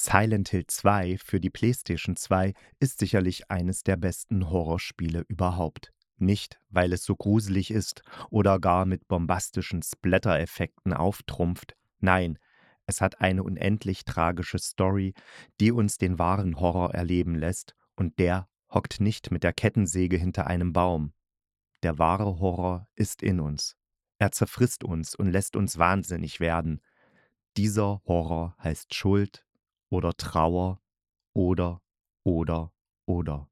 Silent 0.00 0.50
Hill 0.50 0.64
2 0.64 1.18
für 1.18 1.40
die 1.40 1.50
PlayStation 1.50 2.14
2 2.14 2.54
ist 2.78 3.00
sicherlich 3.00 3.50
eines 3.50 3.82
der 3.82 3.96
besten 3.96 4.48
Horrorspiele 4.48 5.24
überhaupt. 5.26 5.92
Nicht, 6.18 6.60
weil 6.68 6.92
es 6.92 7.02
so 7.02 7.16
gruselig 7.16 7.72
ist 7.72 8.02
oder 8.30 8.60
gar 8.60 8.86
mit 8.86 9.08
bombastischen 9.08 9.82
Splatter-Effekten 9.82 10.92
auftrumpft. 10.92 11.74
Nein, 11.98 12.38
es 12.86 13.00
hat 13.00 13.20
eine 13.20 13.42
unendlich 13.42 14.04
tragische 14.04 14.60
Story, 14.60 15.14
die 15.58 15.72
uns 15.72 15.98
den 15.98 16.20
wahren 16.20 16.60
Horror 16.60 16.94
erleben 16.94 17.34
lässt, 17.34 17.74
und 17.96 18.20
der 18.20 18.48
hockt 18.72 19.00
nicht 19.00 19.32
mit 19.32 19.42
der 19.42 19.52
Kettensäge 19.52 20.16
hinter 20.16 20.46
einem 20.46 20.72
Baum. 20.72 21.12
Der 21.82 21.98
wahre 21.98 22.38
Horror 22.38 22.86
ist 22.94 23.20
in 23.20 23.40
uns. 23.40 23.76
Er 24.18 24.30
zerfrisst 24.30 24.84
uns 24.84 25.16
und 25.16 25.26
lässt 25.26 25.56
uns 25.56 25.76
wahnsinnig 25.76 26.38
werden. 26.38 26.82
Dieser 27.56 28.00
Horror 28.06 28.54
heißt 28.62 28.94
Schuld, 28.94 29.44
oder 29.90 30.14
Trauer 30.16 30.80
oder, 31.34 31.80
oder, 32.24 32.72
oder. 33.06 33.48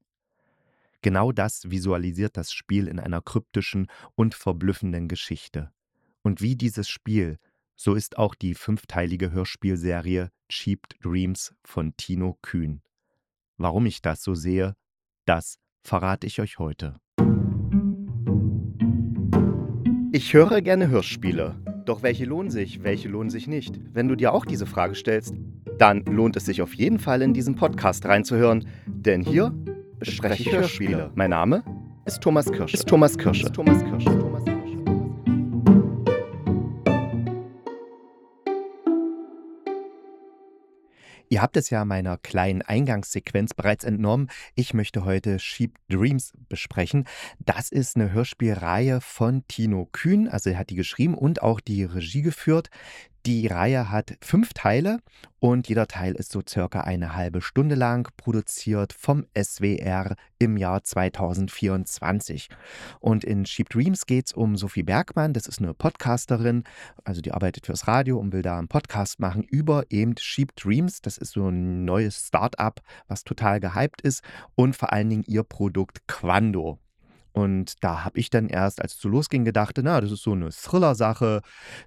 Genau 1.01 1.31
das 1.31 1.69
visualisiert 1.69 2.37
das 2.37 2.51
Spiel 2.51 2.87
in 2.87 2.99
einer 2.99 3.21
kryptischen 3.21 3.87
und 4.15 4.35
verblüffenden 4.35 5.07
Geschichte. 5.07 5.71
Und 6.21 6.41
wie 6.41 6.55
dieses 6.55 6.89
Spiel, 6.89 7.37
so 7.75 7.93
ist 7.93 8.17
auch 8.17 8.35
die 8.35 8.55
fünfteilige 8.55 9.31
Hörspielserie 9.31 10.31
Cheap 10.49 10.87
Dreams 11.01 11.53
von 11.63 11.95
Tino 11.95 12.37
Kühn. 12.41 12.81
Warum 13.57 13.85
ich 13.85 14.01
das 14.01 14.23
so 14.23 14.33
sehe, 14.33 14.75
das 15.25 15.59
verrate 15.83 16.27
ich 16.27 16.41
euch 16.41 16.59
heute. 16.59 16.99
Ich 20.11 20.33
höre 20.33 20.61
gerne 20.61 20.87
Hörspiele. 20.87 21.61
Doch 21.85 22.01
welche 22.01 22.25
lohnen 22.25 22.49
sich, 22.49 22.83
welche 22.83 23.07
lohnen 23.07 23.29
sich 23.29 23.47
nicht? 23.47 23.79
Wenn 23.93 24.07
du 24.07 24.15
dir 24.15 24.33
auch 24.33 24.45
diese 24.45 24.65
Frage 24.65 24.95
stellst, 24.95 25.35
dann 25.77 26.03
lohnt 26.05 26.35
es 26.35 26.45
sich 26.45 26.61
auf 26.61 26.73
jeden 26.73 26.99
Fall 26.99 27.21
in 27.21 27.33
diesen 27.33 27.55
Podcast 27.55 28.05
reinzuhören, 28.05 28.67
denn 28.87 29.21
hier 29.21 29.53
bespreche 29.99 30.43
ich 30.43 30.51
Hörspiele. 30.51 31.11
Mein 31.15 31.29
Name 31.29 31.63
ist 32.05 32.21
Thomas 32.21 32.51
Kirsch. 32.51 32.73
Ist 32.73 32.87
Thomas 32.87 33.17
Kirsch. 33.17 33.43
Ist 33.43 33.53
Thomas 33.53 33.83
Kirsch. 33.83 34.05
Thomas 34.05 34.45
Kirsch. 34.45 34.57
Ihr 41.29 41.41
habt 41.41 41.57
es 41.57 41.69
ja 41.69 41.83
meiner 41.83 42.17
kleinen 42.17 42.61
Eingangssequenz 42.61 43.53
bereits 43.53 43.83
entnommen. 43.83 44.29
Ich 44.55 44.73
möchte 44.73 45.03
heute 45.03 45.39
Sheep 45.39 45.75
Dreams 45.89 46.31
besprechen. 46.47 47.03
Das 47.39 47.69
ist 47.69 47.97
eine 47.97 48.13
Hörspielreihe 48.13 49.01
von 49.01 49.45
Tino 49.49 49.89
Kühn. 49.91 50.29
Also 50.29 50.51
er 50.51 50.57
hat 50.57 50.69
die 50.69 50.75
geschrieben 50.75 51.15
und 51.15 51.41
auch 51.41 51.59
die 51.59 51.83
Regie 51.83 52.21
geführt. 52.21 52.69
Die 53.27 53.45
Reihe 53.45 53.91
hat 53.91 54.17
fünf 54.21 54.53
Teile 54.53 54.99
und 55.39 55.67
jeder 55.67 55.85
Teil 55.85 56.15
ist 56.15 56.31
so 56.31 56.41
circa 56.47 56.79
eine 56.79 57.13
halbe 57.13 57.41
Stunde 57.41 57.75
lang, 57.75 58.09
produziert 58.15 58.93
vom 58.93 59.25
SWR 59.37 60.15
im 60.39 60.55
Jahr 60.55 60.81
2024. 60.81 62.47
Und 63.01 63.25
in 63.25 63.45
Sheep 63.45 63.67
Dreams 63.67 64.05
geht 64.05 64.27
es 64.27 64.31
um 64.31 64.55
Sophie 64.55 64.83
Bergmann, 64.83 65.33
das 65.33 65.47
ist 65.47 65.59
eine 65.59 65.73
Podcasterin, 65.73 66.63
also 67.03 67.19
die 67.19 67.33
arbeitet 67.33 67.65
fürs 67.65 67.85
Radio 67.85 68.17
und 68.17 68.31
will 68.31 68.43
da 68.43 68.57
einen 68.57 68.69
Podcast 68.69 69.19
machen 69.19 69.43
über 69.43 69.83
eben 69.89 70.15
Sheep 70.17 70.55
Dreams. 70.55 71.01
Das 71.01 71.17
ist 71.17 71.33
so 71.33 71.49
ein 71.49 71.83
neues 71.83 72.27
Start-up, 72.27 72.79
was 73.09 73.25
total 73.25 73.59
gehypt 73.59 73.99
ist 73.99 74.23
und 74.55 74.73
vor 74.73 74.93
allen 74.93 75.09
Dingen 75.09 75.25
ihr 75.27 75.43
Produkt 75.43 76.07
Quando. 76.07 76.79
Und 77.37 77.83
da 77.83 78.03
habe 78.03 78.19
ich 78.19 78.31
dann 78.31 78.49
erst, 78.49 78.81
als 78.81 78.95
es 78.95 78.99
so 78.99 79.09
losging, 79.09 79.45
gedacht, 79.45 79.77
na, 79.83 80.01
das 80.01 80.11
ist 80.11 80.23
so 80.23 80.31
eine 80.31 80.49
Thriller-Sache. 80.49 81.41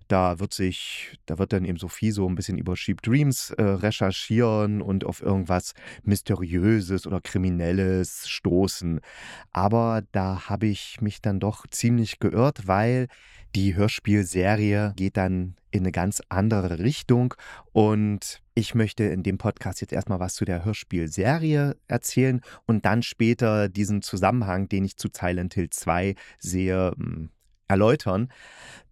Da 0.07 0.39
wird 0.39 0.55
sich, 0.55 1.19
da 1.27 1.41
wird 1.41 1.53
dann 1.53 1.65
eben 1.65 1.77
Sophie 1.77 2.13
so 2.13 2.29
ein 2.29 2.37
bisschen 2.37 2.57
über 2.57 2.77
Sheep 2.77 3.03
Dreams 3.03 3.51
äh, 3.59 3.65
recherchieren 3.65 4.81
und 4.81 5.05
auf 5.05 5.21
irgendwas 5.21 5.73
Mysteriöses 6.05 7.05
oder 7.05 7.21
Kriminelles 7.21 8.29
stoßen. 8.29 9.01
Aber 9.51 10.03
da 10.13 10.49
habe 10.49 10.69
ich 10.69 11.01
mich 11.01 11.21
dann 11.21 11.41
doch 11.41 11.67
ziemlich 11.67 12.21
geirrt, 12.21 12.69
weil 12.69 13.09
die 13.55 13.75
Hörspielserie 13.75 14.93
geht 14.97 15.17
dann 15.17 15.57
in 15.71 15.81
eine 15.81 15.93
ganz 15.93 16.23
andere 16.29 16.79
Richtung. 16.79 17.35
Und 17.73 18.43
ich 18.55 18.75
möchte 18.75 19.05
in 19.05 19.23
dem 19.23 19.39
Podcast 19.39 19.81
jetzt 19.81 19.93
erstmal 19.93 20.21
was 20.21 20.35
zu 20.35 20.45
der 20.45 20.65
Hörspielserie 20.65 21.77
erzählen 21.89 22.41
und 22.67 22.85
dann 22.85 23.03
später 23.03 23.69
diesen 23.69 24.03
Zusammenhang, 24.03 24.69
den 24.69 24.85
ich 24.85 24.97
zu 24.97 25.09
Silent 25.13 25.55
Hill 25.55 25.71
2 25.71 26.15
sehe, 26.39 26.93
hm, 26.97 27.31
erläutern. 27.71 28.29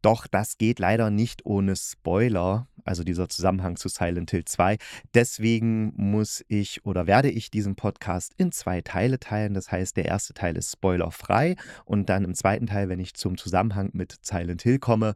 Doch 0.00 0.28
das 0.28 0.58
geht 0.58 0.78
leider 0.78 1.10
nicht 1.10 1.44
ohne 1.44 1.74
Spoiler, 1.74 2.68
also 2.84 3.02
dieser 3.02 3.28
Zusammenhang 3.28 3.74
zu 3.76 3.88
Silent 3.88 4.30
Hill 4.30 4.44
2. 4.44 4.78
Deswegen 5.12 5.92
muss 5.96 6.44
ich 6.46 6.86
oder 6.86 7.08
werde 7.08 7.30
ich 7.30 7.50
diesen 7.50 7.74
Podcast 7.74 8.32
in 8.36 8.52
zwei 8.52 8.80
Teile 8.80 9.18
teilen. 9.18 9.54
Das 9.54 9.72
heißt, 9.72 9.96
der 9.96 10.04
erste 10.04 10.34
Teil 10.34 10.56
ist 10.56 10.70
spoilerfrei 10.70 11.56
und 11.84 12.08
dann 12.08 12.24
im 12.24 12.34
zweiten 12.34 12.66
Teil, 12.66 12.88
wenn 12.88 13.00
ich 13.00 13.14
zum 13.14 13.36
Zusammenhang 13.36 13.90
mit 13.92 14.14
Silent 14.22 14.62
Hill 14.62 14.78
komme, 14.78 15.14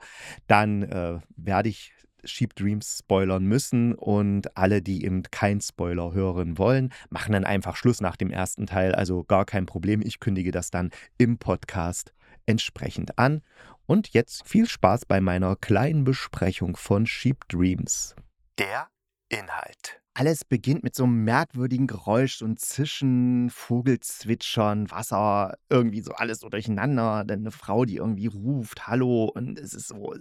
dann 0.48 0.82
äh, 0.82 1.20
werde 1.36 1.68
ich 1.68 1.92
Sheep 2.24 2.54
Dreams 2.54 2.98
spoilern 3.00 3.44
müssen 3.44 3.94
und 3.94 4.56
alle, 4.56 4.82
die 4.82 5.04
eben 5.04 5.22
kein 5.24 5.60
Spoiler 5.60 6.12
hören 6.12 6.58
wollen, 6.58 6.92
machen 7.10 7.32
dann 7.32 7.44
einfach 7.44 7.76
Schluss 7.76 8.00
nach 8.00 8.16
dem 8.16 8.30
ersten 8.30 8.66
Teil. 8.66 8.94
Also 8.94 9.24
gar 9.24 9.44
kein 9.44 9.66
Problem. 9.66 10.02
Ich 10.02 10.20
kündige 10.20 10.52
das 10.52 10.70
dann 10.70 10.90
im 11.18 11.38
Podcast 11.38 12.12
entsprechend 12.47 13.19
an. 13.19 13.42
Und 13.86 14.08
jetzt 14.10 14.47
viel 14.47 14.69
Spaß 14.69 15.06
bei 15.06 15.20
meiner 15.20 15.56
kleinen 15.56 16.04
Besprechung 16.04 16.76
von 16.76 17.06
Sheep 17.06 17.48
Dreams. 17.48 18.14
Der 18.58 18.88
Inhalt. 19.28 20.00
Alles 20.14 20.44
beginnt 20.44 20.84
mit 20.84 20.94
so 20.94 21.04
einem 21.04 21.25
merkwürdigen 21.25 21.86
Geräusch, 21.86 22.36
so 22.36 22.44
ein 22.44 22.58
Zischen, 22.58 23.48
Vogelzwitschern, 23.48 24.91
Wasser, 24.91 25.56
irgendwie 25.70 26.02
so 26.02 26.12
alles 26.12 26.41
so 26.41 26.50
durcheinander. 26.50 27.25
Dann 27.25 27.41
eine 27.41 27.50
Frau, 27.50 27.86
die 27.86 27.97
irgendwie 27.97 28.26
ruft, 28.26 28.86
Hallo, 28.86 29.25
und 29.34 29.58
es 29.58 29.72
ist 29.72 29.88
so 29.88 30.14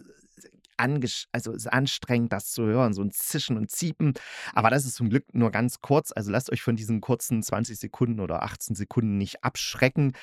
also 1.32 1.52
ist 1.52 1.72
anstrengend, 1.72 2.34
das 2.34 2.52
zu 2.52 2.64
hören, 2.64 2.94
so 2.94 3.02
ein 3.02 3.12
Zischen 3.12 3.58
und 3.58 3.70
Ziepen. 3.72 4.14
Aber 4.54 4.70
das 4.70 4.86
ist 4.86 4.96
zum 4.96 5.10
Glück 5.10 5.26
nur 5.34 5.52
ganz 5.52 5.82
kurz. 5.82 6.12
Also 6.12 6.32
lasst 6.32 6.52
euch 6.52 6.62
von 6.62 6.76
diesen 6.76 7.02
kurzen 7.02 7.42
20 7.42 7.78
Sekunden 7.78 8.20
oder 8.20 8.44
18 8.44 8.76
Sekunden 8.76 9.18
nicht 9.18 9.44
abschrecken. 9.44 10.14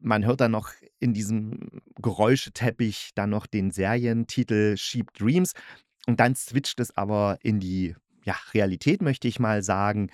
Man 0.00 0.24
hört 0.24 0.40
dann 0.40 0.50
noch 0.50 0.70
in 0.98 1.14
diesem 1.14 1.82
Geräuscheteppich 2.00 3.12
dann 3.14 3.30
noch 3.30 3.46
den 3.46 3.70
Serientitel 3.70 4.76
Sheep 4.76 5.12
Dreams. 5.14 5.52
Und 6.06 6.18
dann 6.20 6.34
switcht 6.34 6.80
es 6.80 6.96
aber 6.96 7.38
in 7.42 7.60
die 7.60 7.94
ja, 8.24 8.36
Realität, 8.54 9.02
möchte 9.02 9.28
ich 9.28 9.38
mal 9.38 9.62
sagen, 9.62 10.10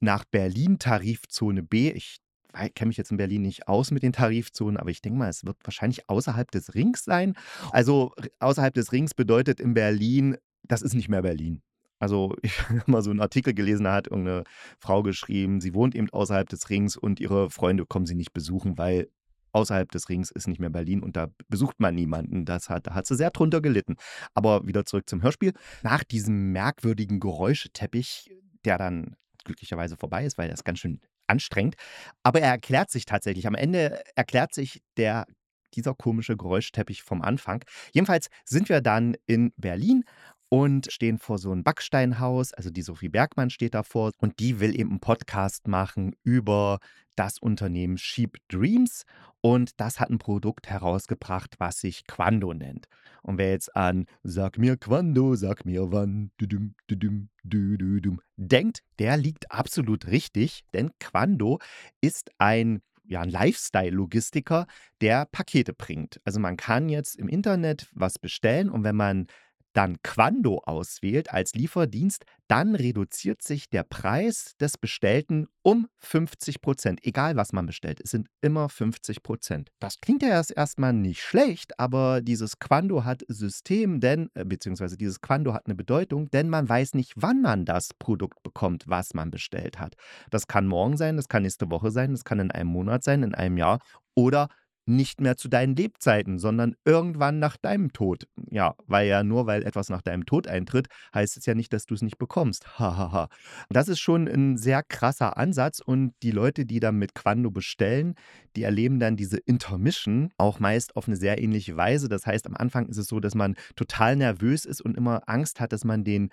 nach 0.00 0.24
Berlin 0.24 0.78
Tarifzone 0.78 1.62
B. 1.62 1.90
Ich 1.90 2.18
kenne 2.52 2.88
mich 2.88 2.96
jetzt 2.96 3.10
in 3.10 3.16
Berlin 3.16 3.42
nicht 3.42 3.68
aus 3.68 3.90
mit 3.90 4.02
den 4.02 4.12
Tarifzonen, 4.12 4.76
aber 4.76 4.90
ich 4.90 5.02
denke 5.02 5.18
mal, 5.18 5.28
es 5.28 5.44
wird 5.44 5.56
wahrscheinlich 5.64 6.08
außerhalb 6.08 6.50
des 6.50 6.74
Rings 6.74 7.04
sein. 7.04 7.34
Also 7.70 8.12
außerhalb 8.38 8.74
des 8.74 8.92
Rings 8.92 9.14
bedeutet 9.14 9.60
in 9.60 9.74
Berlin, 9.74 10.36
das 10.62 10.82
ist 10.82 10.94
nicht 10.94 11.08
mehr 11.08 11.22
Berlin. 11.22 11.62
Also 11.98 12.34
ich 12.42 12.60
habe 12.68 12.82
mal 12.90 13.02
so 13.02 13.10
einen 13.10 13.20
Artikel 13.20 13.54
gelesen, 13.54 13.84
da 13.84 13.94
hat 13.94 14.08
irgendeine 14.08 14.44
Frau 14.78 15.02
geschrieben, 15.02 15.60
sie 15.60 15.74
wohnt 15.74 15.94
eben 15.94 16.10
außerhalb 16.10 16.48
des 16.48 16.70
Rings 16.70 16.96
und 16.96 17.20
ihre 17.20 17.50
Freunde 17.50 17.86
kommen 17.86 18.06
sie 18.06 18.14
nicht 18.14 18.32
besuchen, 18.32 18.78
weil 18.78 19.08
außerhalb 19.52 19.90
des 19.90 20.08
Rings 20.08 20.30
ist 20.30 20.46
nicht 20.46 20.60
mehr 20.60 20.70
Berlin 20.70 21.02
und 21.02 21.16
da 21.16 21.28
besucht 21.48 21.80
man 21.80 21.94
niemanden. 21.94 22.44
Das 22.44 22.68
hat, 22.68 22.86
da 22.86 22.94
hat 22.94 23.06
sie 23.06 23.16
sehr 23.16 23.30
drunter 23.30 23.60
gelitten. 23.60 23.96
Aber 24.34 24.66
wieder 24.66 24.84
zurück 24.84 25.08
zum 25.08 25.22
Hörspiel. 25.22 25.52
Nach 25.82 26.04
diesem 26.04 26.52
merkwürdigen 26.52 27.20
Geräuscheteppich, 27.20 28.30
der 28.64 28.78
dann 28.78 29.16
glücklicherweise 29.44 29.96
vorbei 29.96 30.24
ist, 30.24 30.38
weil 30.38 30.48
das 30.48 30.64
ganz 30.64 30.78
schön 30.78 31.00
anstrengend. 31.30 31.76
Aber 32.22 32.40
er 32.40 32.50
erklärt 32.50 32.90
sich 32.90 33.06
tatsächlich. 33.06 33.46
Am 33.46 33.54
Ende 33.54 34.02
erklärt 34.16 34.54
sich 34.54 34.82
der 34.96 35.26
dieser 35.74 35.94
komische 35.94 36.36
Geräuschteppich 36.36 37.02
vom 37.02 37.22
Anfang. 37.22 37.64
Jedenfalls 37.92 38.28
sind 38.44 38.68
wir 38.68 38.80
dann 38.80 39.16
in 39.26 39.52
Berlin 39.56 40.04
und 40.50 40.92
stehen 40.92 41.16
vor 41.16 41.38
so 41.38 41.52
einem 41.52 41.62
Backsteinhaus. 41.62 42.52
Also 42.52 42.68
die 42.68 42.82
Sophie 42.82 43.08
Bergmann 43.08 43.48
steht 43.48 43.74
davor 43.74 44.12
und 44.18 44.38
die 44.40 44.60
will 44.60 44.78
eben 44.78 44.90
einen 44.90 45.00
Podcast 45.00 45.68
machen 45.68 46.14
über 46.22 46.80
das 47.16 47.38
Unternehmen 47.38 47.96
Sheep 47.96 48.36
Dreams 48.48 49.04
und 49.40 49.80
das 49.80 50.00
hat 50.00 50.10
ein 50.10 50.18
Produkt 50.18 50.68
herausgebracht, 50.68 51.54
was 51.58 51.80
sich 51.80 52.06
Quando 52.06 52.52
nennt. 52.52 52.86
Und 53.22 53.38
wer 53.38 53.50
jetzt 53.50 53.74
an 53.74 54.06
Sag 54.22 54.58
mir 54.58 54.76
Quando, 54.76 55.34
sag 55.34 55.64
mir 55.64 55.92
wann, 55.92 56.30
düdüm, 56.40 56.74
düdüm, 56.90 57.28
düdüm, 57.42 58.20
denkt, 58.36 58.82
der 58.98 59.16
liegt 59.16 59.50
absolut 59.52 60.08
richtig, 60.08 60.64
denn 60.74 60.90
Quando 60.98 61.58
ist 62.00 62.30
ein 62.38 62.82
ja, 63.04 63.22
ein 63.22 63.30
Lifestyle-Logistiker, 63.30 64.66
der 65.00 65.26
Pakete 65.26 65.74
bringt. 65.74 66.20
Also 66.22 66.38
man 66.38 66.56
kann 66.56 66.88
jetzt 66.88 67.16
im 67.16 67.26
Internet 67.26 67.88
was 67.92 68.20
bestellen 68.20 68.70
und 68.70 68.84
wenn 68.84 68.94
man 68.94 69.26
dann 69.72 69.96
Quando 70.02 70.58
auswählt 70.64 71.32
als 71.32 71.54
Lieferdienst, 71.54 72.24
dann 72.48 72.74
reduziert 72.74 73.42
sich 73.42 73.70
der 73.70 73.84
Preis 73.84 74.56
des 74.60 74.76
Bestellten 74.76 75.46
um 75.62 75.86
50 75.98 76.60
Prozent. 76.60 77.04
Egal, 77.04 77.36
was 77.36 77.52
man 77.52 77.66
bestellt, 77.66 78.00
es 78.02 78.10
sind 78.10 78.28
immer 78.40 78.68
50 78.68 79.22
Prozent. 79.22 79.70
Das 79.78 80.00
klingt 80.00 80.22
ja 80.22 80.30
erst 80.30 80.50
erstmal 80.56 80.92
nicht 80.92 81.22
schlecht, 81.22 81.78
aber 81.78 82.20
dieses 82.22 82.58
Quando 82.58 83.04
hat 83.04 83.22
System, 83.28 84.00
denn, 84.00 84.30
äh, 84.34 84.44
beziehungsweise 84.44 84.96
dieses 84.96 85.20
Quando 85.20 85.54
hat 85.54 85.66
eine 85.66 85.74
Bedeutung, 85.76 86.30
denn 86.30 86.48
man 86.48 86.68
weiß 86.68 86.94
nicht, 86.94 87.12
wann 87.16 87.40
man 87.40 87.64
das 87.64 87.90
Produkt 87.98 88.42
bekommt, 88.42 88.84
was 88.88 89.14
man 89.14 89.30
bestellt 89.30 89.78
hat. 89.78 89.94
Das 90.30 90.46
kann 90.48 90.66
morgen 90.66 90.96
sein, 90.96 91.16
das 91.16 91.28
kann 91.28 91.42
nächste 91.42 91.70
Woche 91.70 91.90
sein, 91.90 92.10
das 92.12 92.24
kann 92.24 92.40
in 92.40 92.50
einem 92.50 92.70
Monat 92.70 93.04
sein, 93.04 93.22
in 93.22 93.34
einem 93.34 93.58
Jahr 93.58 93.78
oder 94.14 94.48
nicht 94.90 95.20
mehr 95.20 95.36
zu 95.36 95.48
deinen 95.48 95.76
Lebzeiten, 95.76 96.38
sondern 96.38 96.74
irgendwann 96.84 97.38
nach 97.38 97.56
deinem 97.56 97.92
Tod. 97.92 98.26
Ja, 98.50 98.74
weil 98.86 99.08
ja 99.08 99.22
nur 99.22 99.46
weil 99.46 99.62
etwas 99.62 99.88
nach 99.88 100.02
deinem 100.02 100.26
Tod 100.26 100.46
eintritt, 100.46 100.88
heißt 101.14 101.36
es 101.36 101.46
ja 101.46 101.54
nicht, 101.54 101.72
dass 101.72 101.86
du 101.86 101.94
es 101.94 102.02
nicht 102.02 102.18
bekommst. 102.18 102.78
Hahaha. 102.78 103.28
das 103.68 103.88
ist 103.88 104.00
schon 104.00 104.28
ein 104.28 104.56
sehr 104.56 104.82
krasser 104.82 105.36
Ansatz 105.36 105.80
und 105.80 106.12
die 106.22 106.30
Leute, 106.30 106.66
die 106.66 106.80
dann 106.80 106.96
mit 106.96 107.14
Quando 107.14 107.50
bestellen, 107.50 108.14
die 108.56 108.62
erleben 108.62 108.98
dann 108.98 109.16
diese 109.16 109.38
Intermission 109.38 110.30
auch 110.36 110.60
meist 110.60 110.96
auf 110.96 111.06
eine 111.06 111.16
sehr 111.16 111.40
ähnliche 111.40 111.76
Weise. 111.76 112.08
Das 112.08 112.26
heißt, 112.26 112.46
am 112.46 112.56
Anfang 112.56 112.86
ist 112.86 112.98
es 112.98 113.06
so, 113.06 113.20
dass 113.20 113.34
man 113.34 113.54
total 113.76 114.16
nervös 114.16 114.64
ist 114.64 114.80
und 114.80 114.96
immer 114.96 115.22
Angst 115.26 115.60
hat, 115.60 115.72
dass 115.72 115.84
man 115.84 116.04
den 116.04 116.30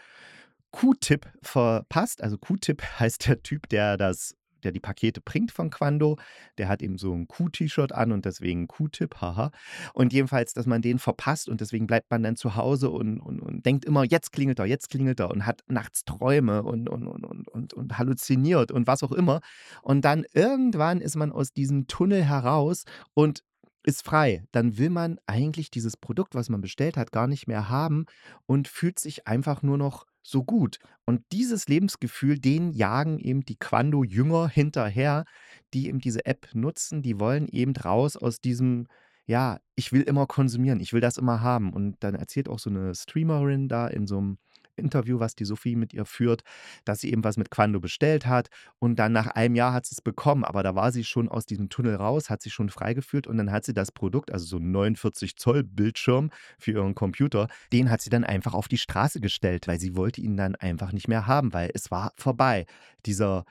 Q-Tip 0.71 1.27
verpasst. 1.41 2.21
Also 2.21 2.37
Q-Tip 2.37 2.81
heißt 2.99 3.27
der 3.27 3.41
Typ, 3.43 3.69
der 3.69 3.97
das 3.97 4.35
der 4.63 4.71
die 4.71 4.79
Pakete 4.79 5.21
bringt 5.21 5.51
von 5.51 5.69
Quando. 5.69 6.17
Der 6.57 6.67
hat 6.67 6.81
eben 6.81 6.97
so 6.97 7.13
ein 7.13 7.27
Q-T-Shirt 7.27 7.91
an 7.91 8.11
und 8.11 8.25
deswegen 8.25 8.67
Q-Tip, 8.67 9.21
haha. 9.21 9.51
Und 9.93 10.13
jedenfalls, 10.13 10.53
dass 10.53 10.65
man 10.65 10.81
den 10.81 10.99
verpasst 10.99 11.49
und 11.49 11.61
deswegen 11.61 11.87
bleibt 11.87 12.09
man 12.11 12.23
dann 12.23 12.35
zu 12.35 12.55
Hause 12.55 12.89
und, 12.89 13.19
und, 13.19 13.39
und 13.39 13.65
denkt 13.65 13.85
immer, 13.85 14.03
jetzt 14.03 14.31
klingelt 14.31 14.59
er, 14.59 14.65
jetzt 14.65 14.89
klingelt 14.89 15.19
er 15.19 15.31
und 15.31 15.45
hat 15.45 15.61
nachts 15.67 16.05
Träume 16.05 16.63
und, 16.63 16.89
und, 16.89 17.07
und, 17.07 17.25
und, 17.25 17.47
und, 17.47 17.73
und 17.73 17.97
halluziniert 17.97 18.71
und 18.71 18.87
was 18.87 19.03
auch 19.03 19.11
immer. 19.11 19.41
Und 19.81 20.03
dann 20.05 20.25
irgendwann 20.33 21.01
ist 21.01 21.15
man 21.15 21.31
aus 21.31 21.51
diesem 21.53 21.87
Tunnel 21.87 22.23
heraus 22.23 22.83
und 23.13 23.43
ist 23.83 24.03
frei. 24.03 24.43
Dann 24.51 24.77
will 24.77 24.89
man 24.89 25.17
eigentlich 25.27 25.71
dieses 25.71 25.95
Produkt, 25.95 26.35
was 26.35 26.49
man 26.49 26.59
bestellt 26.59 26.97
hat, 26.97 27.13
gar 27.13 27.27
nicht 27.27 27.47
mehr 27.47 27.69
haben 27.69 28.05
und 28.45 28.67
fühlt 28.67 28.99
sich 28.99 29.27
einfach 29.27 29.61
nur 29.61 29.77
noch 29.77 30.06
so 30.27 30.43
gut. 30.43 30.79
Und 31.05 31.23
dieses 31.31 31.67
Lebensgefühl, 31.67 32.37
den 32.37 32.71
jagen 32.71 33.17
eben 33.17 33.45
die 33.45 33.55
Quando-Jünger 33.55 34.49
hinterher, 34.49 35.23
die 35.73 35.87
eben 35.87 35.99
diese 35.99 36.25
App 36.25 36.49
nutzen. 36.53 37.01
Die 37.01 37.19
wollen 37.19 37.47
eben 37.47 37.73
raus 37.75 38.17
aus 38.17 38.41
diesem, 38.41 38.87
ja, 39.25 39.59
ich 39.75 39.93
will 39.93 40.01
immer 40.01 40.27
konsumieren, 40.27 40.81
ich 40.81 40.91
will 40.91 40.99
das 41.01 41.17
immer 41.17 41.41
haben. 41.41 41.71
Und 41.71 41.95
dann 42.01 42.13
erzählt 42.15 42.49
auch 42.49 42.59
so 42.59 42.69
eine 42.69 42.93
Streamerin 42.93 43.69
da 43.69 43.87
in 43.87 44.05
so 44.05 44.17
einem 44.17 44.37
Interview, 44.77 45.19
was 45.19 45.35
die 45.35 45.45
Sophie 45.45 45.75
mit 45.75 45.93
ihr 45.93 46.05
führt, 46.05 46.43
dass 46.85 47.01
sie 47.01 47.11
eben 47.11 47.23
was 47.23 47.37
mit 47.37 47.51
Quando 47.51 47.79
bestellt 47.79 48.25
hat 48.25 48.49
und 48.79 48.97
dann 48.97 49.11
nach 49.11 49.27
einem 49.27 49.55
Jahr 49.55 49.73
hat 49.73 49.85
sie 49.85 49.93
es 49.93 50.01
bekommen, 50.01 50.43
aber 50.43 50.63
da 50.63 50.75
war 50.75 50.91
sie 50.91 51.03
schon 51.03 51.29
aus 51.29 51.45
diesem 51.45 51.69
Tunnel 51.69 51.95
raus, 51.95 52.29
hat 52.29 52.41
sich 52.41 52.53
schon 52.53 52.69
freigefühlt 52.69 53.27
und 53.27 53.37
dann 53.37 53.51
hat 53.51 53.65
sie 53.65 53.73
das 53.73 53.91
Produkt, 53.91 54.31
also 54.31 54.45
so 54.45 54.57
ein 54.57 54.71
49 54.71 55.37
Zoll 55.37 55.63
Bildschirm 55.63 56.29
für 56.59 56.71
ihren 56.71 56.95
Computer, 56.95 57.47
den 57.71 57.89
hat 57.89 58.01
sie 58.01 58.09
dann 58.09 58.23
einfach 58.23 58.53
auf 58.53 58.67
die 58.67 58.77
Straße 58.77 59.19
gestellt, 59.19 59.67
weil 59.67 59.79
sie 59.79 59.95
wollte 59.95 60.21
ihn 60.21 60.37
dann 60.37 60.55
einfach 60.55 60.91
nicht 60.91 61.07
mehr 61.07 61.27
haben, 61.27 61.53
weil 61.53 61.71
es 61.73 61.91
war 61.91 62.13
vorbei. 62.15 62.65
Dieser 63.05 63.45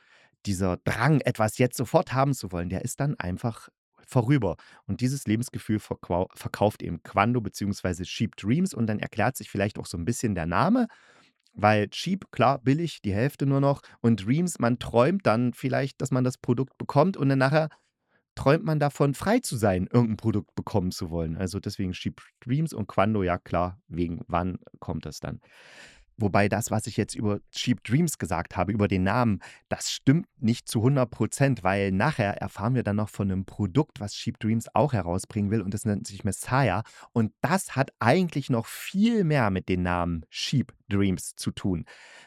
dieser 0.46 0.76
Drang, 0.79 1.20
etwas 1.22 1.58
jetzt 1.58 1.76
sofort 1.76 2.12
haben 2.12 2.32
zu 2.32 2.52
wollen, 2.52 2.69
der 2.69 2.82
ist 2.82 3.00
dann 3.00 3.19
einfach 3.19 3.69
vorüber. 4.06 4.56
Und 4.87 5.00
dieses 5.00 5.26
Lebensgefühl 5.26 5.79
verkauft 5.79 6.82
eben 6.82 7.03
Quando 7.03 7.41
bzw. 7.41 8.05
Sheep 8.05 8.37
Dreams 8.37 8.73
und 8.73 8.87
dann 8.87 8.99
erklärt 8.99 9.37
sich 9.37 9.50
vielleicht 9.50 9.79
auch 9.79 9.87
so 9.87 9.99
ein 9.99 10.05
bisschen 10.05 10.35
der 10.35 10.47
Name 10.47 10.87
weil 11.56 11.88
cheap, 11.88 12.31
klar, 12.31 12.58
billig, 12.58 13.00
die 13.03 13.14
Hälfte 13.14 13.47
nur 13.47 13.61
noch. 13.61 13.81
Und 14.00 14.26
Dreams, 14.26 14.58
man 14.58 14.79
träumt 14.79 15.26
dann 15.26 15.55
vielleicht, 15.55 16.00
dass 16.00 16.11
man 16.11 16.23
das 16.23 16.38
Produkt 16.38 16.76
bekommt 16.79 17.17
und 17.17 17.31
dann 17.31 17.38
nachher 17.38 17.70
träumt 18.35 18.64
man 18.64 18.79
davon, 18.79 19.14
frei 19.14 19.41
zu 19.41 19.56
sein, 19.56 19.88
irgendein 19.91 20.19
Produkt 20.19 20.55
bekommen 20.55 20.91
zu 20.91 21.11
wollen. 21.11 21.37
Also 21.37 21.58
deswegen 21.58 21.93
Cheap 21.93 22.20
Dreams 22.41 22.75
und 22.75 22.87
Quando, 22.87 23.23
ja 23.23 23.38
klar, 23.38 23.81
wegen 23.88 24.20
wann 24.29 24.58
kommt 24.79 25.06
das 25.06 25.20
dann. 25.20 25.41
Wobei 26.19 26.49
das, 26.49 26.71
was 26.71 26.87
ich 26.87 26.97
jetzt 26.97 27.15
über 27.15 27.41
Cheap 27.51 27.85
Dreams 27.85 28.17
gesagt 28.17 28.57
habe, 28.57 28.73
über 28.73 28.89
den 28.89 29.03
Namen, 29.03 29.41
das 29.69 29.91
stimmt 29.91 30.27
nicht 30.39 30.67
zu 30.67 30.79
100 30.79 31.11
Prozent, 31.11 31.63
weil 31.63 31.93
nachher 31.93 32.39
erfahren 32.39 32.75
wir 32.75 32.83
dann 32.83 32.97
noch 32.97 33.11
von 33.11 33.31
einem 33.31 33.45
Produkt, 33.45 34.01
was 34.01 34.15
Cheap 34.15 34.41
Dreams 34.41 34.67
auch 34.75 34.95
herausbringen 34.95 35.51
will 35.51 35.61
und 35.61 35.75
das 35.75 35.85
nennt 35.85 36.07
sich 36.07 36.25
Messiah. 36.25 36.85
Und 37.13 37.33
das 37.43 37.77
hat 37.77 37.91
eigentlich 37.99 38.49
noch 38.49 38.67
viel 38.67 39.25
mehr 39.25 39.51
mit 39.51 39.69
dem 39.69 39.83
Namen 39.83 40.25
Cheap 40.31 40.73
Dreams 40.89 41.37
zu 41.37 41.51
tun. 41.51 41.85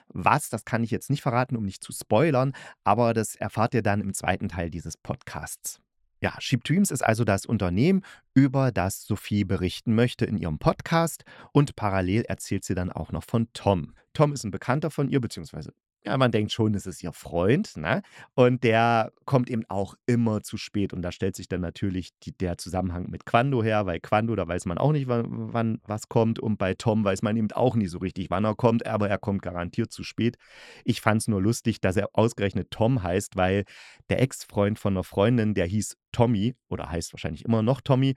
Was, 0.08 0.50
das 0.50 0.66
kann 0.66 0.84
ich 0.84 0.92
jetzt 0.92 1.10
nicht 1.10 1.22
verraten, 1.22 1.56
um 1.56 1.66
nicht 1.66 1.84
zu 1.84 1.92
spoilern, 1.92 2.54
aber 2.84 3.14
das 3.14 3.36
erfahrt 3.36 3.74
ihr 3.74 3.82
dann 3.84 4.02
im 4.02 4.14
zweiten 4.14 4.50
Teil 4.50 4.70
dieses 4.70 4.98
Podcasts. 4.98 5.82
Ja, 6.22 6.36
Sheep 6.40 6.64
Dreams 6.66 6.92
ist 6.92 7.02
also 7.02 7.24
das 7.24 7.46
Unternehmen, 7.46 8.04
über 8.34 8.72
das 8.72 9.04
Sophie 9.04 9.46
berichten 9.46 9.96
möchte 9.96 10.26
in 10.26 10.38
ihrem 10.38 10.60
Podcast 10.60 11.24
und 11.54 11.76
parallel 11.76 12.24
erzählt 12.24 12.66
sie 12.66 12.76
dann 12.76 12.92
auch 12.92 13.12
noch 13.12 13.24
von 13.24 13.48
Tom. 13.54 13.94
Tom 14.14 14.34
ist 14.34 14.44
ein 14.44 14.52
Bekannter 14.52 14.92
von 14.92 15.08
ihr, 15.10 15.22
beziehungsweise 15.22 15.74
ja, 16.06 16.18
man 16.18 16.32
denkt 16.32 16.54
schon, 16.54 16.74
es 16.76 16.86
ist 16.86 17.04
ihr 17.04 17.12
Freund, 17.12 17.76
ne? 17.76 18.04
Und 18.34 18.64
der 18.64 19.12
kommt 19.26 19.50
eben 19.50 19.64
auch 19.68 19.96
immer 20.06 20.42
zu 20.42 20.58
spät. 20.58 20.94
Und 20.94 21.02
da 21.02 21.12
stellt 21.12 21.36
sich 21.36 21.50
dann 21.50 21.60
natürlich 21.62 22.12
die, 22.24 22.32
der 22.32 22.58
Zusammenhang 22.58 23.10
mit 23.10 23.26
Quando 23.26 23.62
her, 23.64 23.86
weil 23.86 24.00
Quando, 24.00 24.36
da 24.36 24.48
weiß 24.48 24.66
man 24.66 24.78
auch 24.78 24.94
nicht, 24.94 25.08
wann, 25.08 25.26
wann, 25.28 25.82
was 25.86 26.08
kommt. 26.08 26.40
Und 26.40 26.58
bei 26.58 26.74
Tom 26.74 27.04
weiß 27.04 27.22
man 27.22 27.36
eben 27.36 27.52
auch 27.52 27.76
nicht 27.76 27.92
so 27.92 27.98
richtig, 27.98 28.30
wann 28.30 28.46
er 28.46 28.56
kommt, 28.56 28.88
aber 28.88 29.10
er 29.10 29.18
kommt 29.18 29.42
garantiert 29.42 29.92
zu 29.92 30.04
spät. 30.04 30.38
Ich 30.86 31.02
fand 31.02 31.22
es 31.22 31.28
nur 31.28 31.42
lustig, 31.42 31.82
dass 31.82 31.98
er 31.98 32.10
ausgerechnet 32.14 32.72
Tom 32.72 33.04
heißt, 33.04 33.36
weil 33.36 33.66
der 34.10 34.22
Ex-Freund 34.22 34.80
von 34.80 34.94
einer 34.94 35.04
Freundin, 35.04 35.54
der 35.54 35.66
hieß 35.66 35.98
Tommy 36.12 36.56
oder 36.70 36.90
heißt 36.90 37.14
wahrscheinlich 37.14 37.46
immer 37.46 37.62
noch 37.62 37.82
Tommy. 37.82 38.16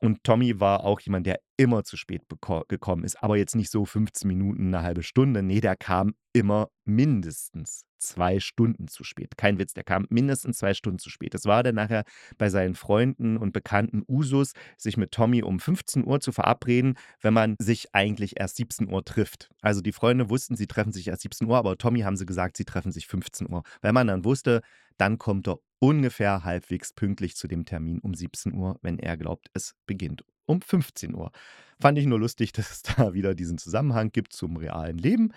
Und 0.00 0.24
Tommy 0.24 0.60
war 0.60 0.84
auch 0.84 1.00
jemand, 1.00 1.26
der 1.26 1.40
immer 1.56 1.84
zu 1.84 1.96
spät 1.96 2.22
gekommen 2.68 3.04
ist, 3.04 3.22
aber 3.22 3.36
jetzt 3.36 3.54
nicht 3.56 3.70
so 3.70 3.84
15 3.84 4.28
Minuten, 4.28 4.66
eine 4.66 4.82
halbe 4.82 5.02
Stunde. 5.02 5.42
Nee, 5.42 5.60
der 5.60 5.76
kam 5.76 6.14
immer 6.32 6.68
mindestens 6.84 7.86
zwei 7.98 8.40
Stunden 8.40 8.88
zu 8.88 9.04
spät. 9.04 9.36
Kein 9.36 9.58
Witz, 9.58 9.72
der 9.72 9.84
kam 9.84 10.06
mindestens 10.10 10.58
zwei 10.58 10.74
Stunden 10.74 10.98
zu 10.98 11.08
spät. 11.08 11.34
Es 11.34 11.46
war 11.46 11.62
dann 11.62 11.74
nachher 11.74 12.04
bei 12.36 12.50
seinen 12.50 12.74
Freunden 12.74 13.36
und 13.38 13.52
Bekannten 13.52 14.02
Usus, 14.06 14.52
sich 14.76 14.96
mit 14.96 15.12
Tommy 15.12 15.42
um 15.42 15.60
15 15.60 16.06
Uhr 16.06 16.20
zu 16.20 16.32
verabreden, 16.32 16.98
wenn 17.20 17.34
man 17.34 17.56
sich 17.58 17.94
eigentlich 17.94 18.38
erst 18.38 18.56
17 18.56 18.92
Uhr 18.92 19.04
trifft. 19.04 19.50
Also 19.62 19.80
die 19.80 19.92
Freunde 19.92 20.28
wussten, 20.28 20.56
sie 20.56 20.66
treffen 20.66 20.92
sich 20.92 21.08
erst 21.08 21.22
17 21.22 21.48
Uhr, 21.48 21.56
aber 21.56 21.78
Tommy 21.78 22.00
haben 22.00 22.16
sie 22.16 22.26
gesagt, 22.26 22.56
sie 22.56 22.64
treffen 22.64 22.92
sich 22.92 23.06
15 23.06 23.50
Uhr. 23.50 23.62
Weil 23.80 23.92
man 23.92 24.06
dann 24.06 24.24
wusste, 24.24 24.60
dann 24.98 25.18
kommt 25.18 25.48
er 25.48 25.58
ungefähr 25.78 26.44
halbwegs 26.44 26.92
pünktlich 26.92 27.36
zu 27.36 27.48
dem 27.48 27.64
Termin 27.64 27.98
um 28.00 28.14
17 28.14 28.54
Uhr, 28.54 28.78
wenn 28.82 28.98
er 28.98 29.16
glaubt, 29.16 29.48
es 29.54 29.74
beginnt 29.86 30.24
um 30.46 30.60
15 30.60 31.14
Uhr. 31.14 31.32
Fand 31.80 31.98
ich 31.98 32.06
nur 32.06 32.18
lustig, 32.18 32.52
dass 32.52 32.70
es 32.70 32.82
da 32.82 33.14
wieder 33.14 33.34
diesen 33.34 33.58
Zusammenhang 33.58 34.10
gibt 34.10 34.32
zum 34.32 34.56
realen 34.56 34.98
Leben, 34.98 35.32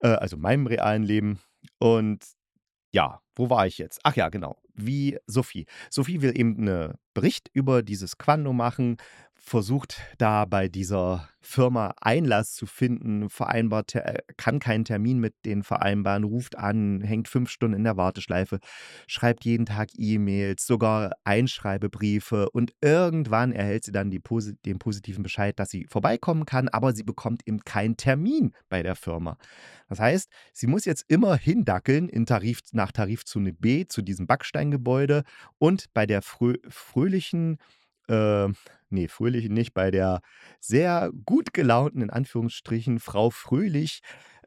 äh, 0.00 0.08
also 0.08 0.36
meinem 0.36 0.66
realen 0.66 1.02
Leben. 1.02 1.40
Und 1.78 2.24
ja, 2.92 3.20
wo 3.34 3.50
war 3.50 3.66
ich 3.66 3.78
jetzt? 3.78 4.00
Ach 4.04 4.14
ja, 4.14 4.28
genau. 4.28 4.56
Wie 4.74 5.18
Sophie. 5.26 5.66
Sophie 5.90 6.22
will 6.22 6.38
eben 6.38 6.56
einen 6.56 6.94
Bericht 7.12 7.50
über 7.52 7.82
dieses 7.82 8.18
Quando 8.18 8.52
machen, 8.52 8.96
versucht 9.44 10.00
da 10.16 10.46
bei 10.46 10.68
dieser 10.68 11.28
Firma 11.42 11.94
Einlass 12.00 12.54
zu 12.54 12.64
finden, 12.64 13.28
vereinbart, 13.28 13.94
äh, 13.94 14.22
kann 14.38 14.58
keinen 14.58 14.86
Termin 14.86 15.18
mit 15.18 15.34
den 15.44 15.62
vereinbaren, 15.62 16.24
ruft 16.24 16.56
an, 16.56 17.02
hängt 17.02 17.28
fünf 17.28 17.50
Stunden 17.50 17.76
in 17.76 17.84
der 17.84 17.98
Warteschleife, 17.98 18.58
schreibt 19.06 19.44
jeden 19.44 19.66
Tag 19.66 19.90
E-Mails, 19.98 20.66
sogar 20.66 21.12
Einschreibebriefe 21.24 22.48
und 22.50 22.72
irgendwann 22.80 23.52
erhält 23.52 23.84
sie 23.84 23.92
dann 23.92 24.10
die, 24.10 24.22
den 24.64 24.78
positiven 24.78 25.22
Bescheid, 25.22 25.58
dass 25.58 25.68
sie 25.68 25.86
vorbeikommen 25.90 26.46
kann, 26.46 26.70
aber 26.70 26.94
sie 26.94 27.04
bekommt 27.04 27.42
eben 27.46 27.60
keinen 27.60 27.98
Termin 27.98 28.54
bei 28.70 28.82
der 28.82 28.96
Firma. 28.96 29.36
Das 29.90 30.00
heißt, 30.00 30.30
sie 30.54 30.66
muss 30.66 30.86
jetzt 30.86 31.04
immer 31.08 31.36
hindackeln 31.36 32.08
in 32.08 32.24
Tarif, 32.24 32.60
nach 32.72 32.92
Tarifzone 32.92 33.52
B 33.52 33.86
zu 33.86 34.00
diesem 34.00 34.26
Backsteingebäude 34.26 35.22
und 35.58 35.92
bei 35.92 36.06
der 36.06 36.22
frö 36.22 36.54
fröhlichen 36.70 37.58
äh, 38.08 38.48
nee, 38.94 39.08
Fröhlich 39.08 39.48
nicht, 39.48 39.74
bei 39.74 39.90
der 39.90 40.20
sehr 40.60 41.10
gut 41.26 41.52
gelaunten, 41.52 42.02
in 42.02 42.10
Anführungsstrichen, 42.10 43.00
Frau 43.00 43.30
Fröhlich 43.30 44.00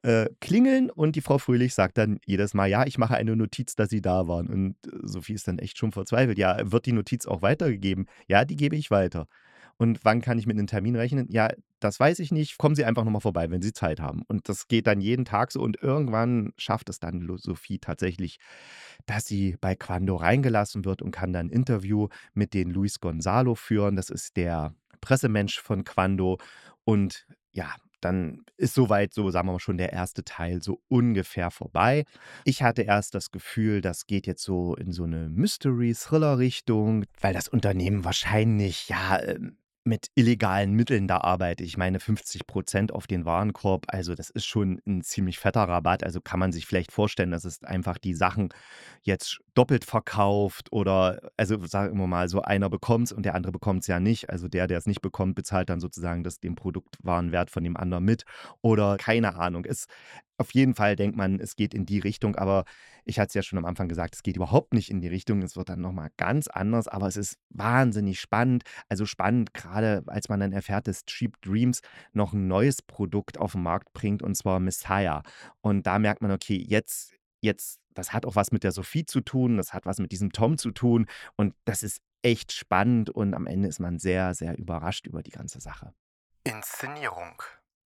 äh, 0.03 0.29
klingeln 0.39 0.89
und 0.89 1.15
die 1.15 1.21
Frau 1.21 1.37
Fröhlich 1.37 1.73
sagt 1.73 1.97
dann 1.97 2.19
jedes 2.25 2.53
Mal, 2.53 2.67
ja, 2.67 2.85
ich 2.85 2.97
mache 2.97 3.15
eine 3.15 3.35
Notiz, 3.35 3.75
dass 3.75 3.89
Sie 3.89 4.01
da 4.01 4.27
waren. 4.27 4.47
Und 4.47 4.75
äh, 4.87 4.97
Sophie 5.03 5.33
ist 5.33 5.47
dann 5.47 5.59
echt 5.59 5.77
schon 5.77 5.91
verzweifelt. 5.91 6.37
Ja, 6.37 6.71
wird 6.71 6.85
die 6.85 6.93
Notiz 6.93 7.25
auch 7.25 7.41
weitergegeben? 7.41 8.07
Ja, 8.27 8.45
die 8.45 8.55
gebe 8.55 8.75
ich 8.75 8.91
weiter. 8.91 9.27
Und 9.77 9.99
wann 10.03 10.21
kann 10.21 10.39
ich 10.39 10.47
mit 10.47 10.57
einem 10.57 10.67
Termin 10.67 10.95
rechnen? 10.95 11.27
Ja, 11.29 11.49
das 11.79 11.99
weiß 11.99 12.19
ich 12.19 12.31
nicht. 12.31 12.57
Kommen 12.57 12.75
Sie 12.75 12.85
einfach 12.85 13.03
nochmal 13.03 13.21
vorbei, 13.21 13.49
wenn 13.49 13.61
Sie 13.61 13.73
Zeit 13.73 13.99
haben. 13.99 14.23
Und 14.27 14.49
das 14.49 14.67
geht 14.67 14.87
dann 14.87 15.01
jeden 15.01 15.25
Tag 15.25 15.51
so. 15.51 15.61
Und 15.61 15.81
irgendwann 15.81 16.53
schafft 16.57 16.89
es 16.89 16.99
dann 16.99 17.27
Sophie 17.37 17.79
tatsächlich, 17.79 18.39
dass 19.05 19.25
sie 19.25 19.57
bei 19.61 19.75
Quando 19.75 20.15
reingelassen 20.15 20.85
wird 20.85 21.01
und 21.01 21.11
kann 21.11 21.33
dann 21.33 21.47
ein 21.47 21.51
Interview 21.51 22.07
mit 22.33 22.53
den 22.53 22.69
Luis 22.69 22.99
Gonzalo 22.99 23.55
führen. 23.55 23.95
Das 23.95 24.09
ist 24.09 24.37
der 24.37 24.73
Pressemensch 25.01 25.59
von 25.59 25.83
Quando. 25.83 26.37
Und 26.83 27.27
ja, 27.51 27.75
dann 28.01 28.45
ist 28.57 28.73
soweit 28.73 29.13
so, 29.13 29.31
sagen 29.31 29.47
wir 29.47 29.53
mal, 29.53 29.59
schon 29.59 29.77
der 29.77 29.93
erste 29.93 30.23
Teil 30.23 30.61
so 30.61 30.81
ungefähr 30.87 31.51
vorbei. 31.51 32.05
Ich 32.43 32.63
hatte 32.63 32.83
erst 32.83 33.15
das 33.15 33.31
Gefühl, 33.31 33.81
das 33.81 34.05
geht 34.05 34.27
jetzt 34.27 34.43
so 34.43 34.75
in 34.75 34.91
so 34.91 35.03
eine 35.03 35.29
Mystery-Thriller-Richtung, 35.29 37.05
weil 37.19 37.33
das 37.33 37.47
Unternehmen 37.47 38.03
wahrscheinlich, 38.03 38.89
ja, 38.89 39.21
ähm, 39.21 39.57
mit 39.87 40.11
illegalen 40.15 40.73
Mitteln 40.73 41.07
da 41.07 41.17
arbeitet. 41.19 41.65
Ich 41.65 41.77
meine 41.77 41.99
50% 41.99 42.91
auf 42.91 43.07
den 43.07 43.25
Warenkorb, 43.25 43.85
also 43.87 44.13
das 44.13 44.29
ist 44.29 44.45
schon 44.45 44.81
ein 44.85 45.01
ziemlich 45.01 45.39
fetter 45.39 45.63
Rabatt. 45.63 46.03
Also 46.03 46.21
kann 46.21 46.39
man 46.39 46.51
sich 46.51 46.65
vielleicht 46.65 46.91
vorstellen, 46.91 47.31
dass 47.31 47.45
es 47.45 47.63
einfach 47.63 47.97
die 47.97 48.13
Sachen 48.13 48.49
jetzt 49.01 49.39
doppelt 49.55 49.85
verkauft 49.85 50.71
oder 50.71 51.31
also 51.37 51.65
sagen 51.65 51.97
wir 51.97 52.07
mal 52.07 52.29
so, 52.29 52.41
einer 52.41 52.69
bekommt 52.69 53.07
es 53.07 53.11
und 53.11 53.23
der 53.23 53.33
andere 53.33 53.51
bekommt 53.51 53.81
es 53.81 53.87
ja 53.87 53.99
nicht. 53.99 54.29
Also 54.29 54.47
der, 54.47 54.67
der 54.67 54.77
es 54.77 54.85
nicht 54.85 55.01
bekommt, 55.01 55.35
bezahlt 55.35 55.69
dann 55.69 55.79
sozusagen 55.79 56.23
das 56.23 56.39
den 56.39 56.55
Produktwarenwert 56.55 57.49
von 57.49 57.63
dem 57.63 57.77
anderen 57.77 58.03
mit 58.03 58.23
oder 58.61 58.97
keine 58.97 59.35
Ahnung. 59.35 59.65
Es 59.65 59.87
auf 60.37 60.53
jeden 60.53 60.75
Fall 60.75 60.95
denkt 60.95 61.17
man, 61.17 61.39
es 61.39 61.55
geht 61.55 61.73
in 61.73 61.85
die 61.85 61.99
Richtung, 61.99 62.35
aber 62.35 62.65
ich 63.05 63.19
hatte 63.19 63.29
es 63.29 63.33
ja 63.33 63.41
schon 63.41 63.57
am 63.57 63.65
Anfang 63.65 63.87
gesagt, 63.87 64.15
es 64.15 64.23
geht 64.23 64.35
überhaupt 64.35 64.73
nicht 64.73 64.91
in 64.91 65.01
die 65.01 65.07
Richtung. 65.07 65.41
Es 65.41 65.55
wird 65.55 65.69
dann 65.69 65.81
nochmal 65.81 66.09
ganz 66.17 66.47
anders, 66.47 66.87
aber 66.87 67.07
es 67.07 67.17
ist 67.17 67.37
wahnsinnig 67.49 68.19
spannend. 68.19 68.63
Also 68.89 69.05
spannend, 69.05 69.53
gerade 69.53 70.03
als 70.07 70.29
man 70.29 70.39
dann 70.39 70.51
erfährt, 70.51 70.87
dass 70.87 71.05
Cheap 71.05 71.41
Dreams 71.41 71.81
noch 72.13 72.33
ein 72.33 72.47
neues 72.47 72.81
Produkt 72.81 73.37
auf 73.39 73.53
den 73.53 73.63
Markt 73.63 73.93
bringt, 73.93 74.21
und 74.21 74.35
zwar 74.35 74.59
Messiah. 74.59 75.23
Und 75.61 75.87
da 75.87 75.99
merkt 75.99 76.21
man, 76.21 76.31
okay, 76.31 76.57
jetzt, 76.57 77.15
jetzt, 77.41 77.79
das 77.93 78.13
hat 78.13 78.25
auch 78.25 78.35
was 78.35 78.51
mit 78.51 78.63
der 78.63 78.71
Sophie 78.71 79.05
zu 79.05 79.21
tun, 79.21 79.57
das 79.57 79.73
hat 79.73 79.85
was 79.85 79.99
mit 79.99 80.11
diesem 80.11 80.31
Tom 80.31 80.57
zu 80.57 80.71
tun 80.71 81.07
und 81.35 81.55
das 81.65 81.81
ist 81.81 82.01
echt 82.21 82.51
spannend 82.51 83.09
und 83.09 83.33
am 83.33 83.47
Ende 83.47 83.67
ist 83.67 83.79
man 83.79 83.99
sehr, 83.99 84.33
sehr 84.33 84.57
überrascht 84.57 85.07
über 85.07 85.23
die 85.23 85.31
ganze 85.31 85.59
Sache. 85.59 85.93
Inszenierung. 86.43 87.41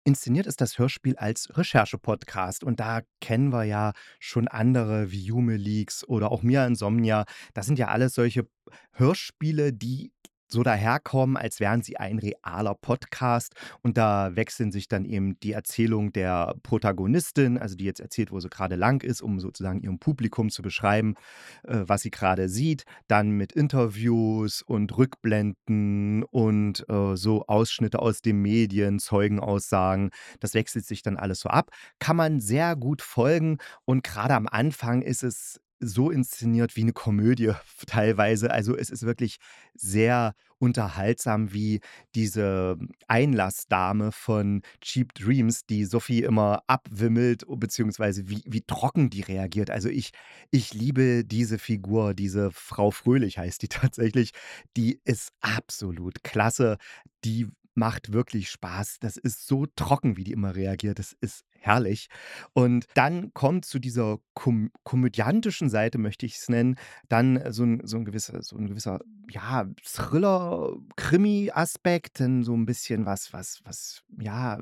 Inszeniert 0.03 0.47
ist 0.47 0.61
das 0.61 0.79
Hörspiel 0.79 1.17
als 1.17 1.49
Recherche-Podcast 1.57 2.63
und 2.63 2.79
da 2.79 3.01
kennen 3.21 3.51
wir 3.51 3.63
ja 3.63 3.93
schon 4.19 4.47
andere 4.47 5.11
wie 5.11 5.21
Jume 5.23 5.57
Leaks 5.57 6.07
oder 6.07 6.31
auch 6.31 6.41
Mia 6.41 6.65
Insomnia. 6.65 7.25
Das 7.53 7.65
sind 7.65 7.77
ja 7.77 7.89
alles 7.89 8.13
solche 8.13 8.47
Hörspiele, 8.93 9.73
die 9.73 10.11
so 10.51 10.63
daherkommen, 10.63 11.37
als 11.37 11.59
wären 11.59 11.81
sie 11.81 11.97
ein 11.97 12.19
realer 12.19 12.75
Podcast. 12.75 13.53
Und 13.81 13.97
da 13.97 14.35
wechseln 14.35 14.71
sich 14.71 14.87
dann 14.87 15.05
eben 15.05 15.39
die 15.39 15.53
Erzählung 15.53 16.11
der 16.11 16.55
Protagonistin, 16.63 17.57
also 17.57 17.75
die 17.75 17.85
jetzt 17.85 17.99
erzählt, 17.99 18.31
wo 18.31 18.39
sie 18.39 18.49
gerade 18.49 18.75
lang 18.75 19.03
ist, 19.03 19.21
um 19.21 19.39
sozusagen 19.39 19.81
ihrem 19.81 19.99
Publikum 19.99 20.49
zu 20.49 20.61
beschreiben, 20.61 21.15
äh, 21.63 21.83
was 21.85 22.01
sie 22.01 22.11
gerade 22.11 22.49
sieht. 22.49 22.83
Dann 23.07 23.31
mit 23.31 23.51
Interviews 23.51 24.61
und 24.61 24.97
Rückblenden 24.97 26.23
und 26.23 26.85
äh, 26.89 27.15
so 27.15 27.45
Ausschnitte 27.47 27.99
aus 27.99 28.21
den 28.21 28.41
Medien, 28.41 28.99
Zeugenaussagen. 28.99 30.09
Das 30.39 30.53
wechselt 30.53 30.85
sich 30.85 31.01
dann 31.01 31.17
alles 31.17 31.39
so 31.39 31.49
ab. 31.49 31.71
Kann 31.99 32.15
man 32.15 32.39
sehr 32.39 32.75
gut 32.75 33.01
folgen. 33.01 33.57
Und 33.85 34.03
gerade 34.03 34.33
am 34.35 34.47
Anfang 34.47 35.01
ist 35.01 35.23
es 35.23 35.59
so 35.79 36.11
inszeniert 36.11 36.75
wie 36.75 36.81
eine 36.81 36.93
Komödie 36.93 37.51
teilweise. 37.87 38.51
Also, 38.51 38.75
es 38.75 38.89
ist 38.89 39.03
wirklich 39.03 39.37
sehr 39.75 40.35
unterhaltsam, 40.59 41.53
wie 41.53 41.79
diese 42.15 42.77
Einlassdame 43.07 44.11
von 44.11 44.61
Cheap 44.81 45.13
Dreams, 45.13 45.65
die 45.65 45.85
Sophie 45.85 46.23
immer 46.23 46.63
abwimmelt, 46.67 47.43
beziehungsweise 47.47 48.29
wie 48.29 48.41
wie 48.45 48.61
trocken 48.61 49.09
die 49.09 49.21
reagiert. 49.21 49.69
Also, 49.69 49.89
ich 49.89 50.11
ich 50.51 50.73
liebe 50.73 51.23
diese 51.25 51.57
Figur, 51.59 52.13
diese 52.13 52.51
Frau 52.51 52.91
Fröhlich 52.91 53.37
heißt 53.37 53.61
die 53.61 53.67
tatsächlich. 53.69 54.31
Die 54.77 54.99
ist 55.05 55.31
absolut 55.41 56.23
klasse. 56.23 56.77
Die 57.25 57.47
macht 57.75 58.11
wirklich 58.13 58.49
Spaß. 58.49 58.97
Das 58.99 59.17
ist 59.17 59.47
so 59.47 59.65
trocken, 59.75 60.17
wie 60.17 60.23
die 60.25 60.33
immer 60.33 60.55
reagiert. 60.55 60.99
Das 60.99 61.15
ist 61.21 61.43
herrlich. 61.61 62.07
Und 62.53 62.85
dann 62.95 63.33
kommt 63.33 63.65
zu 63.65 63.79
dieser 63.79 64.17
kom 64.33 64.71
komödiantischen 64.83 65.69
Seite, 65.69 65.97
möchte 65.97 66.25
ich 66.25 66.35
es 66.37 66.49
nennen, 66.49 66.75
dann 67.09 67.41
so 67.51 67.63
ein 67.63 67.81
so 67.85 67.97
'n 67.97 68.05
gewisser 68.05 68.41
so 68.43 68.57
'n 68.57 68.67
gewisser, 68.67 68.99
ja, 69.29 69.65
Thriller, 69.83 70.73
Krimi-Aspekt, 70.95 72.19
dann 72.19 72.43
so 72.43 72.53
ein 72.55 72.65
bisschen 72.65 73.05
was 73.05 73.33
was 73.33 73.59
was 73.65 74.03
ja, 74.19 74.59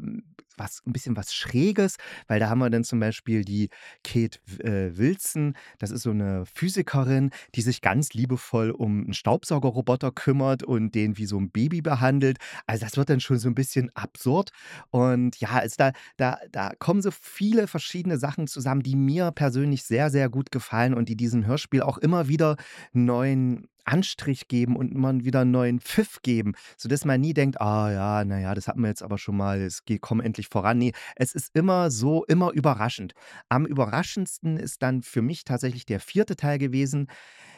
was 0.57 0.81
ein 0.87 0.91
bisschen 0.93 1.15
was 1.15 1.33
Schräges, 1.33 1.97
weil 2.27 2.39
da 2.39 2.49
haben 2.49 2.59
wir 2.59 2.69
dann 2.69 2.83
zum 2.83 2.99
Beispiel 2.99 3.43
die 3.45 3.69
Kate 4.03 4.39
äh, 4.59 4.97
Wilson. 4.97 5.55
Das 5.77 5.91
ist 5.91 6.01
so 6.03 6.09
eine 6.11 6.45
Physikerin, 6.51 7.29
die 7.55 7.61
sich 7.61 7.81
ganz 7.81 8.13
liebevoll 8.13 8.71
um 8.71 9.03
einen 9.03 9.13
Staubsaugerroboter 9.13 10.11
kümmert 10.11 10.63
und 10.63 10.95
den 10.95 11.17
wie 11.17 11.27
so 11.27 11.37
ein 11.39 11.51
Baby 11.51 11.81
behandelt. 11.81 12.37
Also, 12.65 12.85
das 12.85 12.97
wird 12.97 13.09
dann 13.09 13.19
schon 13.19 13.37
so 13.39 13.47
ein 13.49 13.55
bisschen 13.55 13.91
absurd 13.95 14.49
und 14.89 15.39
ja, 15.39 15.49
also 15.49 15.75
da 15.77 15.91
da 16.17 16.37
da 16.51 16.71
kommen 16.88 17.01
so 17.01 17.12
viele 17.12 17.67
verschiedene 17.67 18.17
Sachen 18.17 18.48
zusammen, 18.48 18.82
die 18.82 18.96
mir 18.96 19.32
persönlich 19.32 19.84
sehr, 19.84 20.10
sehr 20.10 20.29
gut 20.29 20.51
gefallen 20.51 20.94
und 20.94 21.10
die 21.10 21.17
diesem 21.17 21.46
Hörspiel 21.46 21.82
auch 21.82 21.98
immer 21.98 22.29
wieder 22.29 22.56
neuen 22.94 23.67
Anstrich 23.84 24.48
geben 24.48 24.77
und 24.77 24.94
immer 24.94 25.13
wieder 25.25 25.41
'n 25.41 25.51
neuen 25.51 25.82
Pfiff 25.82 26.22
geben, 26.22 26.53
sodass 26.77 27.03
man 27.03 27.20
nie 27.20 27.34
denkt: 27.34 27.60
„Ah 27.60 27.91
ja, 27.91 28.24
na 28.25 28.39
ja, 28.39 28.56
das 28.56 28.70
hatten 28.70 28.79
wir 28.84 28.88
jetzt 28.88 29.03
aber 29.03 29.17
schon 29.17 29.36
mal, 29.36 29.60
es 29.62 29.84
geht 29.84 30.00
komm 30.01 30.22
endlich 30.22 30.48
voran.“ 30.48 30.77
Ne, 30.77 30.94
es 31.17 31.36
ist 31.36 31.51
immer 31.53 31.91
so 31.91 32.24
immer 32.25 32.53
überraschend. 32.53 33.13
Am 33.50 33.65
überraschendsten 33.65 34.56
ist 34.58 34.82
dann 34.82 35.01
für 35.03 35.22
mich 35.22 35.44
tatsächlich 35.44 35.86
der 35.86 36.00
vierte 36.00 36.38
Teil 36.38 36.58
gewesen. 36.58 37.08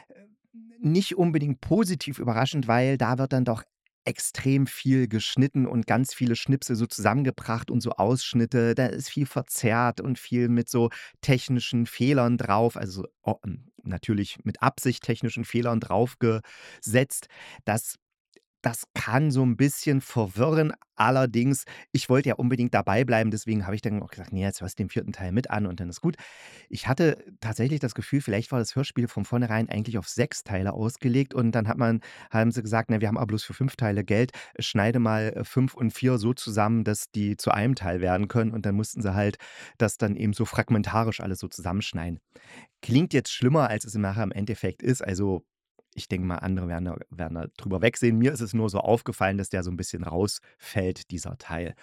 Äh, 0.08 0.26
nicht 0.80 1.16
unbedingt 1.16 1.60
positiv 1.60 2.18
überraschend, 2.18 2.68
weil 2.68 2.98
da 2.98 3.18
wird 3.18 3.32
dann 3.32 3.44
doch 3.44 3.62
extrem 4.04 4.66
viel 4.66 5.08
geschnitten 5.08 5.66
und 5.66 5.86
ganz 5.86 6.14
viele 6.14 6.36
Schnipsel 6.36 6.76
so 6.76 6.86
zusammengebracht 6.86 7.70
und 7.70 7.80
so 7.82 7.92
Ausschnitte. 7.92 8.74
Da 8.74 8.86
ist 8.86 9.10
viel 9.10 9.26
verzerrt 9.26 10.00
und 10.00 10.18
viel 10.18 10.48
mit 10.48 10.68
so 10.68 10.90
technischen 11.20 11.86
Fehlern 11.86 12.38
drauf, 12.38 12.76
also 12.76 13.04
o 13.22 13.36
hm, 13.44 13.68
natürlich 13.82 14.38
mit 14.44 14.62
Absicht 14.62 15.02
technischen 15.04 15.44
Fehlern 15.44 15.80
draufgesetzt. 15.80 17.28
Das 17.64 17.96
das 18.62 18.84
kann 18.94 19.30
so 19.30 19.44
ein 19.44 19.56
bisschen 19.56 20.00
verwirren. 20.00 20.72
Allerdings, 20.96 21.64
ich 21.92 22.08
wollte 22.10 22.28
ja 22.30 22.34
unbedingt 22.36 22.74
dabei 22.74 23.04
bleiben, 23.04 23.30
deswegen 23.30 23.64
habe 23.66 23.74
ich 23.74 23.82
dann 23.82 24.02
auch 24.02 24.10
gesagt: 24.10 24.32
„Ne, 24.32 24.40
jetzt 24.42 24.60
hörst 24.60 24.78
du 24.78 24.82
den 24.84 24.90
vierten 24.90 25.12
Teil 25.12 25.32
mit 25.32 25.50
an 25.50 25.66
und 25.66 25.80
dann 25.80 25.88
ist 25.88 26.00
gut.“ 26.02 26.16
Ich 26.68 26.88
hatte 26.88 27.24
tatsächlich 27.40 27.80
das 27.80 27.94
Gefühl, 27.94 28.20
vielleicht 28.20 28.52
war 28.52 28.58
das 28.58 28.76
Hörspiel 28.76 29.08
von 29.08 29.24
vornherein 29.24 29.68
eigentlich 29.68 29.98
auf 29.98 30.08
6 30.08 30.42
Teile 30.44 30.72
ausgelegt 30.72 31.34
und 31.34 31.52
dann 31.52 31.68
hat 31.68 31.78
man 31.78 32.00
haben 32.30 32.50
sie 32.52 32.62
gesagt: 32.62 32.90
„Ne, 32.90 33.00
wir 33.00 33.08
haben 33.08 33.18
aber 33.18 33.26
bloß 33.28 33.44
für 33.44 33.54
5 33.54 33.76
Teile 33.76 34.04
Geld. 34.04 34.32
Schneide 34.58 34.98
mal, 34.98 35.32
äh, 35.36 35.44
5 35.44 35.74
und 35.74 35.92
4 35.92 36.18
so 36.18 36.34
zusammen, 36.34 36.84
dass 36.84 37.10
die 37.10 37.36
zu 37.36 37.50
einem 37.52 37.74
Teil 37.74 38.00
werden 38.00 38.28
können.“ 38.28 38.52
Und 38.52 38.66
dann 38.66 38.74
mussten 38.74 39.02
sie 39.02 39.14
halt 39.14 39.36
das 39.78 39.96
dann 39.98 40.16
eben 40.16 40.32
so 40.32 40.44
fragmentarisch 40.44 41.20
alles 41.20 41.38
so 41.40 41.48
zusammenschneiden. 41.48 42.20
Klingt 42.82 43.12
jetzt 43.14 43.32
schlimmer, 43.32 43.68
als 43.68 43.84
es 43.84 43.94
nachher 43.94 44.24
im 44.24 44.32
Endeffekt 44.32 44.82
ist. 44.82 45.02
Also 45.04 45.44
ich 45.94 46.08
denke 46.08 46.26
mal, 46.26 46.36
andere 46.36 46.68
werden 46.68 46.84
da 46.86 46.96
werden 47.10 47.34
da 47.34 47.46
drüber 47.56 47.82
wegsehen. 47.82 48.18
Mir 48.18 48.32
ist 48.32 48.40
es 48.40 48.54
nur 48.54 48.70
so 48.70 48.78
aufgefallen, 48.78 49.38
dass 49.38 49.48
der 49.48 49.62
so 49.62 49.70
ein 49.70 49.76
bisschen 49.76 50.04
rausfällt, 50.04 51.10
dieser 51.10 51.36
Teil. 51.38 51.74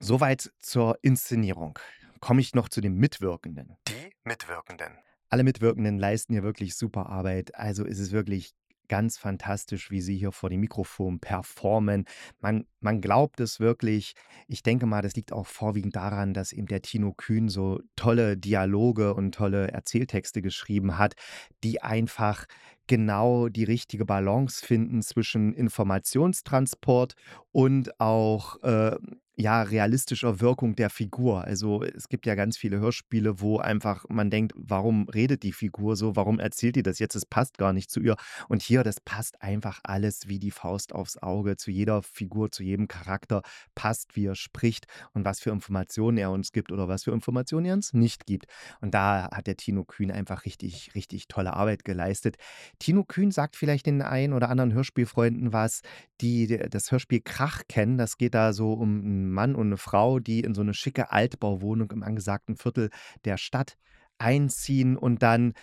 Soweit 0.00 0.52
zur 0.60 0.98
Inszenierung. 1.02 1.78
Komme 2.20 2.40
ich 2.40 2.54
noch 2.54 2.68
zu 2.68 2.80
den 2.80 2.94
Mitwirkenden. 2.94 3.76
Die 3.88 4.12
Mitwirkenden. 4.24 4.98
Alle 5.28 5.44
Mitwirkenden 5.44 5.98
leisten 5.98 6.32
hier 6.32 6.42
wirklich 6.42 6.76
super 6.76 7.08
Arbeit. 7.08 7.54
Also, 7.54 7.84
ist 7.84 7.98
es 7.98 8.12
wirklich 8.12 8.54
ganz 8.88 9.18
fantastisch, 9.18 9.90
wie 9.90 10.00
sie 10.00 10.16
hier 10.16 10.32
vor 10.32 10.50
dem 10.50 10.60
Mikrofon 10.60 11.20
performen. 11.20 12.06
Man 12.40 12.66
man 12.80 13.00
glaubt 13.00 13.38
es 13.40 13.60
wirklich. 13.60 14.14
Ich 14.46 14.62
denke 14.62 14.86
mal, 14.86 15.02
das 15.02 15.14
liegt 15.14 15.32
auch 15.32 15.46
vorwiegend 15.46 15.94
daran, 15.94 16.34
dass 16.34 16.52
eben 16.52 16.66
der 16.66 16.82
Tino 16.82 17.12
Kühn 17.12 17.48
so 17.48 17.80
tolle 17.96 18.36
Dialoge 18.36 19.14
und 19.14 19.34
tolle 19.34 19.68
Erzähltexte 19.68 20.42
geschrieben 20.42 20.98
hat, 20.98 21.14
die 21.62 21.82
einfach 21.82 22.46
genau 22.88 23.48
die 23.48 23.64
richtige 23.64 24.04
Balance 24.04 24.66
finden 24.66 25.02
zwischen 25.02 25.52
Informationstransport 25.54 27.14
und 27.52 28.00
auch, 28.00 28.60
äh, 28.62 28.96
ja, 29.40 29.62
realistischer 29.62 30.40
Wirkung 30.40 30.74
der 30.74 30.90
Figur. 30.90 31.44
Also, 31.44 31.84
es 31.84 32.08
gibt 32.08 32.26
ja 32.26 32.34
ganz 32.34 32.56
viele 32.58 32.80
Hörspiele, 32.80 33.40
wo 33.40 33.58
einfach 33.58 34.04
man 34.08 34.30
denkt: 34.30 34.52
„Warum 34.56 35.08
redet 35.08 35.44
die 35.44 35.52
Figur 35.52 35.94
so? 35.94 36.16
Warum 36.16 36.40
erzählt 36.40 36.74
die 36.74 36.82
das 36.82 36.98
jetzt? 36.98 37.14
Es 37.14 37.24
passt 37.24 37.56
gar 37.56 37.72
nicht 37.72 37.88
zu 37.90 38.00
ihr.“ 38.00 38.16
Und 38.48 38.62
hier, 38.62 38.82
das 38.82 38.98
passt 39.00 39.40
einfach 39.40 39.78
alles 39.84 40.26
wie 40.28 40.40
die 40.40 40.50
Faust 40.50 40.92
aufs 40.92 41.18
Auge. 41.18 41.56
Zu 41.56 41.70
jeder 41.70 42.02
Figur, 42.02 42.50
zu 42.50 42.64
jedem 42.64 42.88
Charakter 42.88 43.42
passt, 43.76 44.16
wie 44.16 44.26
er 44.26 44.34
spricht 44.34 44.86
und 45.12 45.24
was 45.24 45.38
für 45.40 45.50
Informationen 45.50 46.18
er 46.18 46.32
uns 46.32 46.50
gibt 46.50 46.72
oder 46.72 46.88
was 46.88 47.04
für 47.04 47.12
Informationen 47.12 47.66
er 47.66 47.74
uns 47.74 47.92
nicht 47.92 48.26
gibt. 48.26 48.46
Und 48.80 48.92
da 48.94 49.28
hat 49.32 49.46
der 49.46 49.56
Tino 49.56 49.84
Kühn 49.84 50.10
einfach 50.10 50.44
richtig, 50.46 50.90
richtig 50.96 51.28
tolle 51.28 51.52
Arbeit 51.54 51.84
geleistet. 51.84 52.36
Tino 52.78 53.04
Kühn 53.04 53.30
sagt 53.30 53.56
vielleicht 53.56 53.86
den 53.86 54.02
einen 54.02 54.32
oder 54.32 54.48
anderen 54.50 54.72
Hörspielfreunden 54.72 55.52
was, 55.52 55.82
die 56.20 56.46
das 56.48 56.90
Hörspiel 56.90 57.20
Krach 57.24 57.62
kennen. 57.68 57.98
Das 57.98 58.16
geht 58.18 58.34
da 58.34 58.52
so 58.52 58.72
um 58.72 59.27
Mann 59.32 59.54
und 59.56 59.70
'ne 59.70 59.76
Frau, 59.78 60.18
die 60.20 60.40
in 60.40 60.54
so 60.54 60.62
'ne 60.62 60.74
schicke 60.74 61.12
Altbauwohnung 61.12 61.90
im 61.92 62.02
angesagten 62.04 62.56
Viertel 62.56 62.90
der 63.24 63.36
Stadt 63.38 63.76
einziehen 64.18 64.96
und 64.96 65.22
dann 65.22 65.54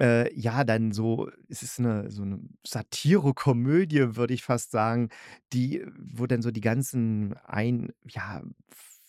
äh, 0.00 0.32
ja, 0.38 0.64
dann 0.64 0.92
so 0.92 1.30
es 1.48 1.62
ist 1.62 1.80
'ne 1.80 2.10
so 2.10 2.24
'ne 2.24 2.40
Satire-Komödie, 2.66 4.16
würde 4.16 4.34
ich 4.34 4.42
fast 4.44 4.72
sagen, 4.72 5.10
die 5.54 5.84
wo 5.98 6.26
dann 6.26 6.42
so 6.42 6.50
die 6.52 6.60
ganzen 6.62 7.34
ein 7.46 7.92
ja, 8.08 8.42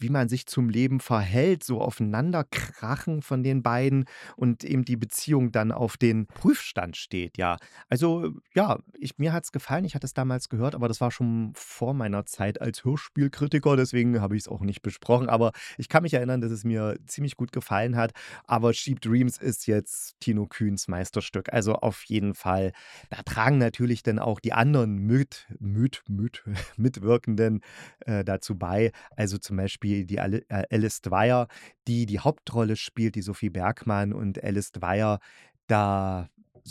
wie 0.04 0.10
man 0.10 0.30
sich 0.30 0.46
zum 0.46 0.70
Leben 0.70 1.00
verhält, 1.00 1.64
so 1.64 1.82
aufeinanderkrachen 1.82 3.22
von 3.22 3.42
den 3.42 3.64
beiden 3.64 4.06
und 4.36 4.64
eben 4.64 4.86
die 4.86 4.98
Beziehung 4.98 5.52
dann 5.52 5.72
auf 5.72 5.98
den 5.98 6.28
Prüfstand 6.28 6.98
steht, 6.98 7.38
ja. 7.38 7.58
Also, 7.90 8.34
ja, 8.54 8.80
ich 9.00 9.18
mir 9.18 9.34
hat's 9.34 9.52
gefallen. 9.52 9.86
Ich 9.86 9.96
hatte 9.96 10.06
es 10.06 10.14
damals 10.14 10.50
gehört, 10.50 10.76
aber 10.76 10.88
das 10.88 11.02
war 11.02 11.10
schon 11.10 11.54
vor 11.56 11.94
meiner 11.94 12.26
Zeit 12.26 12.62
als 12.62 12.84
Hörspielkritiker, 12.84 13.76
deswegen 13.78 14.20
habe 14.22 14.36
ich 14.36 14.44
es 14.44 14.48
auch 14.48 14.62
nicht 14.62 14.82
besprochen. 14.82 15.30
Aber 15.30 15.52
ich 15.78 15.90
kann 15.90 16.04
mich 16.04 16.14
erinnern, 16.14 16.42
dass 16.42 16.52
es 16.52 16.64
mir 16.64 16.98
ziemlich 17.08 17.38
gut 17.38 17.52
gefallen 17.52 17.96
hat. 17.96 18.12
Aber 18.46 18.74
Cheap 18.74 19.02
Dreams 19.02 19.38
ist 19.38 19.68
jetzt 19.68 20.20
Tino 20.20 20.46
Kühns 20.48 20.88
Meisterstück. 20.88 21.52
Also 21.54 21.76
auf 21.76 22.04
jeden 22.04 22.34
Fall. 22.34 22.74
Da 23.10 23.24
tragen 23.24 23.58
natürlich 23.58 24.04
dann 24.04 24.20
auch 24.20 24.40
die 24.40 24.54
anderen 24.54 24.98
mit, 24.98 25.48
mit, 25.60 26.04
mit, 26.10 26.44
Mitwirkenden 26.78 27.62
äh, 28.02 28.24
dazu 28.24 28.58
bei. 28.58 28.92
Also 29.16 29.38
zum 29.38 29.58
Beispiel 29.58 29.93
die 30.02 30.18
äh, 30.18 30.42
Alice 30.70 31.02
Dwyer, 31.02 31.48
die 31.88 32.06
die 32.06 32.20
Hauptrolle 32.20 32.76
spielt, 32.76 33.16
die 33.16 33.22
Sophie 33.22 33.50
Bergmann 33.50 34.14
und 34.14 34.44
Alice 34.44 34.72
Dwyer. 34.72 35.20
Da 35.68 36.30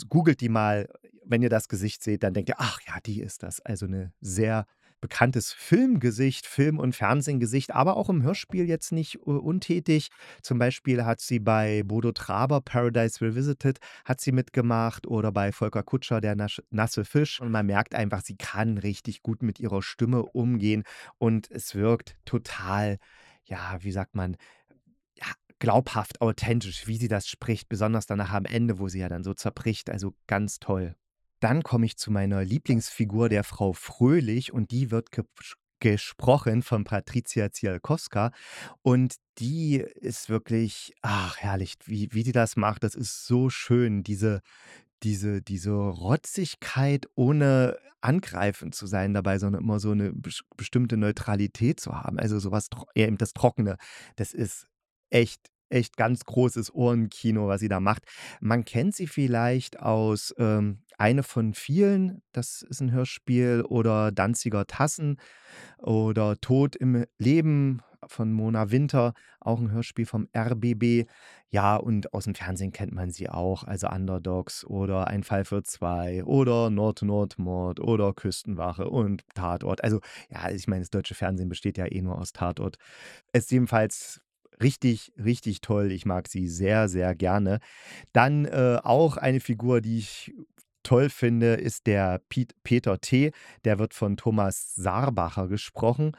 googelt 0.09 0.41
die 0.41 0.49
mal, 0.49 0.89
wenn 1.25 1.41
ihr 1.41 1.49
das 1.49 1.67
Gesicht 1.67 2.03
seht, 2.03 2.23
dann 2.23 2.33
denkt 2.33 2.49
ihr, 2.49 2.55
ach 2.57 2.79
ja, 2.87 2.99
die 3.05 3.21
ist 3.21 3.43
das. 3.43 3.59
Also 3.61 3.85
eine 3.85 4.13
sehr 4.21 4.65
bekanntes 5.03 5.51
Filmgesicht, 5.51 6.47
Film- 6.47 6.79
und 6.79 6.95
Fernsehgesicht, 6.95 7.75
aber 7.75 7.97
auch 7.97 8.07
im 8.07 8.23
Hörspiel 8.23 8.69
jetzt 8.69 8.93
nicht 8.93 9.15
äh, 9.15 9.31
untätig. 9.31 10.07
Zum 10.41 10.59
Beispiel 10.59 11.03
hat 11.03 11.19
sie 11.19 11.39
bei 11.39 11.83
Bodo 11.83 12.13
Traber 12.13 12.61
Paradise 12.61 13.19
Revisited 13.19 13.79
hat 14.05 14.21
sie 14.21 14.31
mitgemacht 14.31 15.05
oder 15.05 15.33
bei 15.33 15.51
Volker 15.51 15.83
Kutscher 15.83 16.21
Der 16.21 16.37
nasse 16.69 17.03
Fisch. 17.03 17.41
Und 17.41 17.51
man 17.51 17.65
merkt 17.65 17.95
einfach, 17.95 18.21
sie 18.23 18.37
kann 18.37 18.77
richtig 18.77 19.23
gut 19.23 19.43
mit 19.43 19.59
ihrer 19.59 19.81
Stimme 19.81 20.23
umgehen 20.23 20.83
und 21.17 21.51
es 21.51 21.75
wirkt 21.75 22.15
total, 22.23 22.97
ja, 23.43 23.77
wie 23.81 23.91
sagt 23.91 24.15
man, 24.15 24.37
glaubhaft, 25.59 26.21
authentisch, 26.21 26.87
wie 26.87 26.97
sie 26.97 27.09
das 27.09 27.27
spricht, 27.27 27.67
besonders 27.67 28.05
danach 28.05 28.31
am 28.31 28.45
Ende, 28.45 28.79
wo 28.79 28.87
sie 28.87 28.99
ja 28.99 29.09
dann 29.09 29.25
so 29.25 29.33
zerbricht. 29.33 29.89
Also 29.89 30.13
ganz 30.27 30.59
toll. 30.59 30.95
Dann 31.43 31.61
komme 31.61 31.85
ich 31.85 31.97
zu 31.97 32.09
meiner 32.09 32.45
Lieblingsfigur, 32.45 33.27
der 33.27 33.43
Frau 33.43 33.73
Fröhlich, 33.73 34.53
und 34.53 34.71
die 34.71 34.91
wird 34.91 35.11
gepsch 35.11 35.55
gesprochen 35.81 36.63
von 36.63 36.85
Patricia 36.85 37.51
Cialkowska. 37.51 38.31
Und 38.81 39.15
die 39.39 39.75
ist 39.75 40.29
wirklich, 40.29 40.93
ach, 41.01 41.35
herrlich, 41.37 41.75
wie 41.83 42.07
wie 42.13 42.23
die 42.23 42.31
das 42.31 42.55
macht. 42.55 42.83
Das 42.85 42.95
ist 42.95 43.27
so 43.27 43.49
schön, 43.49 44.03
diese 44.03 44.39
diese 45.03 45.41
diese 45.41 45.71
Rotzigkeit, 45.73 47.07
ohne 47.15 47.77
angreifend 48.01 48.75
zu 48.75 48.87
sein 48.87 49.13
dabei, 49.13 49.39
sondern 49.39 49.63
immer 49.63 49.79
so 49.81 49.91
eine 49.91 50.13
bestimmte 50.57 50.95
Neutralität 50.97 51.81
zu 51.81 51.93
haben. 52.01 52.19
Also, 52.19 52.39
so 52.39 52.51
was 52.51 52.69
tro 52.69 52.87
eher 52.95 53.07
eben 53.07 53.17
das 53.17 53.33
Trockene. 53.33 53.77
Das 54.15 54.33
ist 54.33 54.67
echt 55.09 55.52
echt 55.73 55.97
ganz 55.97 56.25
großes 56.25 56.73
Ohrenkino, 56.73 57.47
was 57.47 57.59
sie 57.61 57.69
da 57.69 57.79
macht. 57.79 58.03
Man 58.41 58.65
kennt 58.65 58.95
sie 58.95 59.07
vielleicht 59.07 59.79
aus, 59.79 60.33
ähm, 60.37 60.79
„Eine 60.97 61.23
von 61.23 61.53
vielen“, 61.55 62.21
das 62.33 62.61
ist 62.61 62.79
ein 62.81 62.91
Hörspiel, 62.91 63.63
oder 63.67 64.11
„Danziger 64.11 64.65
Tassen“ 64.67 65.17
oder 65.79 66.37
„Tod 66.39 66.75
im 66.75 67.05
Leben“ 67.17 67.81
von 68.07 68.33
Mona 68.33 68.69
Winter, 68.71 69.13
auch 69.39 69.59
ein 69.59 69.71
Hörspiel 69.71 70.05
vom 70.05 70.27
RBB. 70.35 71.05
Ja, 71.49 71.77
und 71.77 72.13
aus 72.13 72.25
dem 72.25 72.35
Fernsehen 72.35 72.71
kennt 72.73 72.93
man 72.93 73.11
sie 73.11 73.29
auch, 73.29 73.63
also 73.63 73.87
„Underdogs“ 73.89 74.65
oder 74.65 75.07
„Ein 75.07 75.23
Fall 75.23 75.45
für 75.45 75.63
zwei“ 75.63 76.23
oder 76.25 76.69
„Nord-Nord-Mord“ 76.69 77.79
oder 77.79 78.13
„Küstenwache“ 78.13 78.89
und 78.89 79.23
„Tatort“. 79.35 79.83
Also, 79.83 79.99
ja, 80.29 80.49
ich 80.51 80.67
meine, 80.67 80.81
das 80.81 80.89
deutsche 80.89 81.15
Fernsehen 81.15 81.49
besteht 81.49 81.77
ja 81.77 81.85
eh 81.85 82.01
nur 82.01 82.17
aus 82.19 82.33
Tatort. 82.33 82.77
Ist 83.33 83.51
jedenfalls 83.51 84.21
richtig, 84.61 85.11
richtig 85.17 85.61
toll. 85.61 85.91
Ich 85.91 86.05
mag 86.05 86.27
sie 86.27 86.47
sehr, 86.47 86.89
sehr 86.89 87.15
gerne. 87.15 87.59
Dann, 88.11 88.45
äh, 88.45 88.79
auch 88.83 89.17
eine 89.17 89.39
Figur, 89.39 89.81
die 89.81 89.99
ich 89.99 90.33
toll 90.83 91.09
finde, 91.09 91.53
ist 91.53 91.87
der 91.87 92.19
Piet 92.29 92.55
Peter 92.63 92.99
T. 92.99 93.31
Der 93.63 93.79
wird 93.79 93.93
von 93.93 94.17
Thomas 94.17 94.75
Sarbacher 94.75 95.47
gesprochen. 95.47 96.15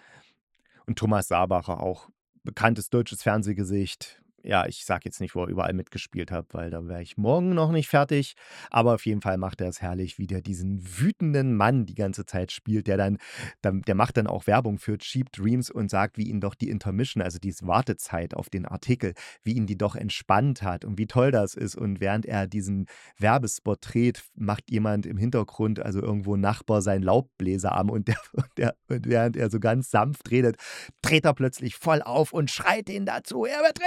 Und 0.86 0.98
Thomas 0.98 1.28
Sarbacher 1.28 1.80
auch 1.80 2.10
bekanntes 2.42 2.90
deutsches 2.90 3.22
Fernsehgesicht. 3.22 4.22
Ja, 4.46 4.66
ich 4.66 4.84
sage 4.84 5.02
jetzt 5.06 5.22
nicht, 5.22 5.34
wo 5.34 5.44
er 5.44 5.48
überall 5.48 5.72
mitgespielt 5.72 6.30
hat, 6.30 6.52
weil 6.52 6.68
da 6.68 6.86
wäre 6.86 7.00
ich 7.00 7.16
morgen 7.16 7.54
noch 7.54 7.72
nicht 7.72 7.88
fertig. 7.88 8.34
Aber 8.70 8.94
auf 8.94 9.06
jeden 9.06 9.22
Fall 9.22 9.38
macht 9.38 9.62
er 9.62 9.68
es 9.68 9.80
herrlich, 9.80 10.18
wie 10.18 10.26
der 10.26 10.42
diesen 10.42 10.82
wütenden 10.98 11.56
Mann 11.56 11.86
die 11.86 11.94
ganze 11.94 12.26
Zeit 12.26 12.52
spielt, 12.52 12.86
der 12.86 12.98
dann, 12.98 13.18
der 13.62 13.94
macht 13.94 14.18
dann 14.18 14.26
auch 14.26 14.46
Werbung 14.46 14.78
für 14.78 14.98
Cheap 14.98 15.32
Dreams 15.32 15.70
und 15.70 15.90
sagt, 15.90 16.18
wie 16.18 16.28
ihn 16.28 16.42
doch 16.42 16.54
die 16.54 16.68
Intermission, 16.68 17.22
also 17.22 17.38
diese 17.38 17.66
Wartezeit 17.66 18.34
auf 18.34 18.50
den 18.50 18.66
Artikel, 18.66 19.14
wie 19.44 19.54
ihn 19.54 19.66
die 19.66 19.78
doch 19.78 19.96
entspannt 19.96 20.62
hat 20.62 20.84
und 20.84 20.98
wie 20.98 21.06
toll 21.06 21.30
das 21.30 21.54
ist. 21.54 21.74
Und 21.74 22.00
während 22.00 22.26
er 22.26 22.46
diesen 22.46 22.86
Werbespot 23.16 23.78
dreht, 23.80 24.24
macht 24.34 24.70
jemand 24.70 25.06
im 25.06 25.16
Hintergrund, 25.16 25.80
also 25.80 26.02
irgendwo 26.02 26.36
Nachbar, 26.36 26.82
seinen 26.82 27.02
Laubbläser 27.02 27.72
an 27.72 27.88
und, 27.88 28.08
der, 28.08 28.18
und, 28.32 28.48
der, 28.58 28.76
und 28.88 29.06
während 29.08 29.38
er 29.38 29.48
so 29.48 29.58
ganz 29.58 29.90
sanft 29.90 30.30
redet, 30.30 30.56
dreht 31.00 31.24
er 31.24 31.32
plötzlich 31.32 31.76
voll 31.76 32.02
auf 32.02 32.34
und 32.34 32.50
schreit 32.50 32.90
ihn 32.90 33.06
dazu. 33.06 33.46
Er 33.46 33.62
wird 33.62 33.80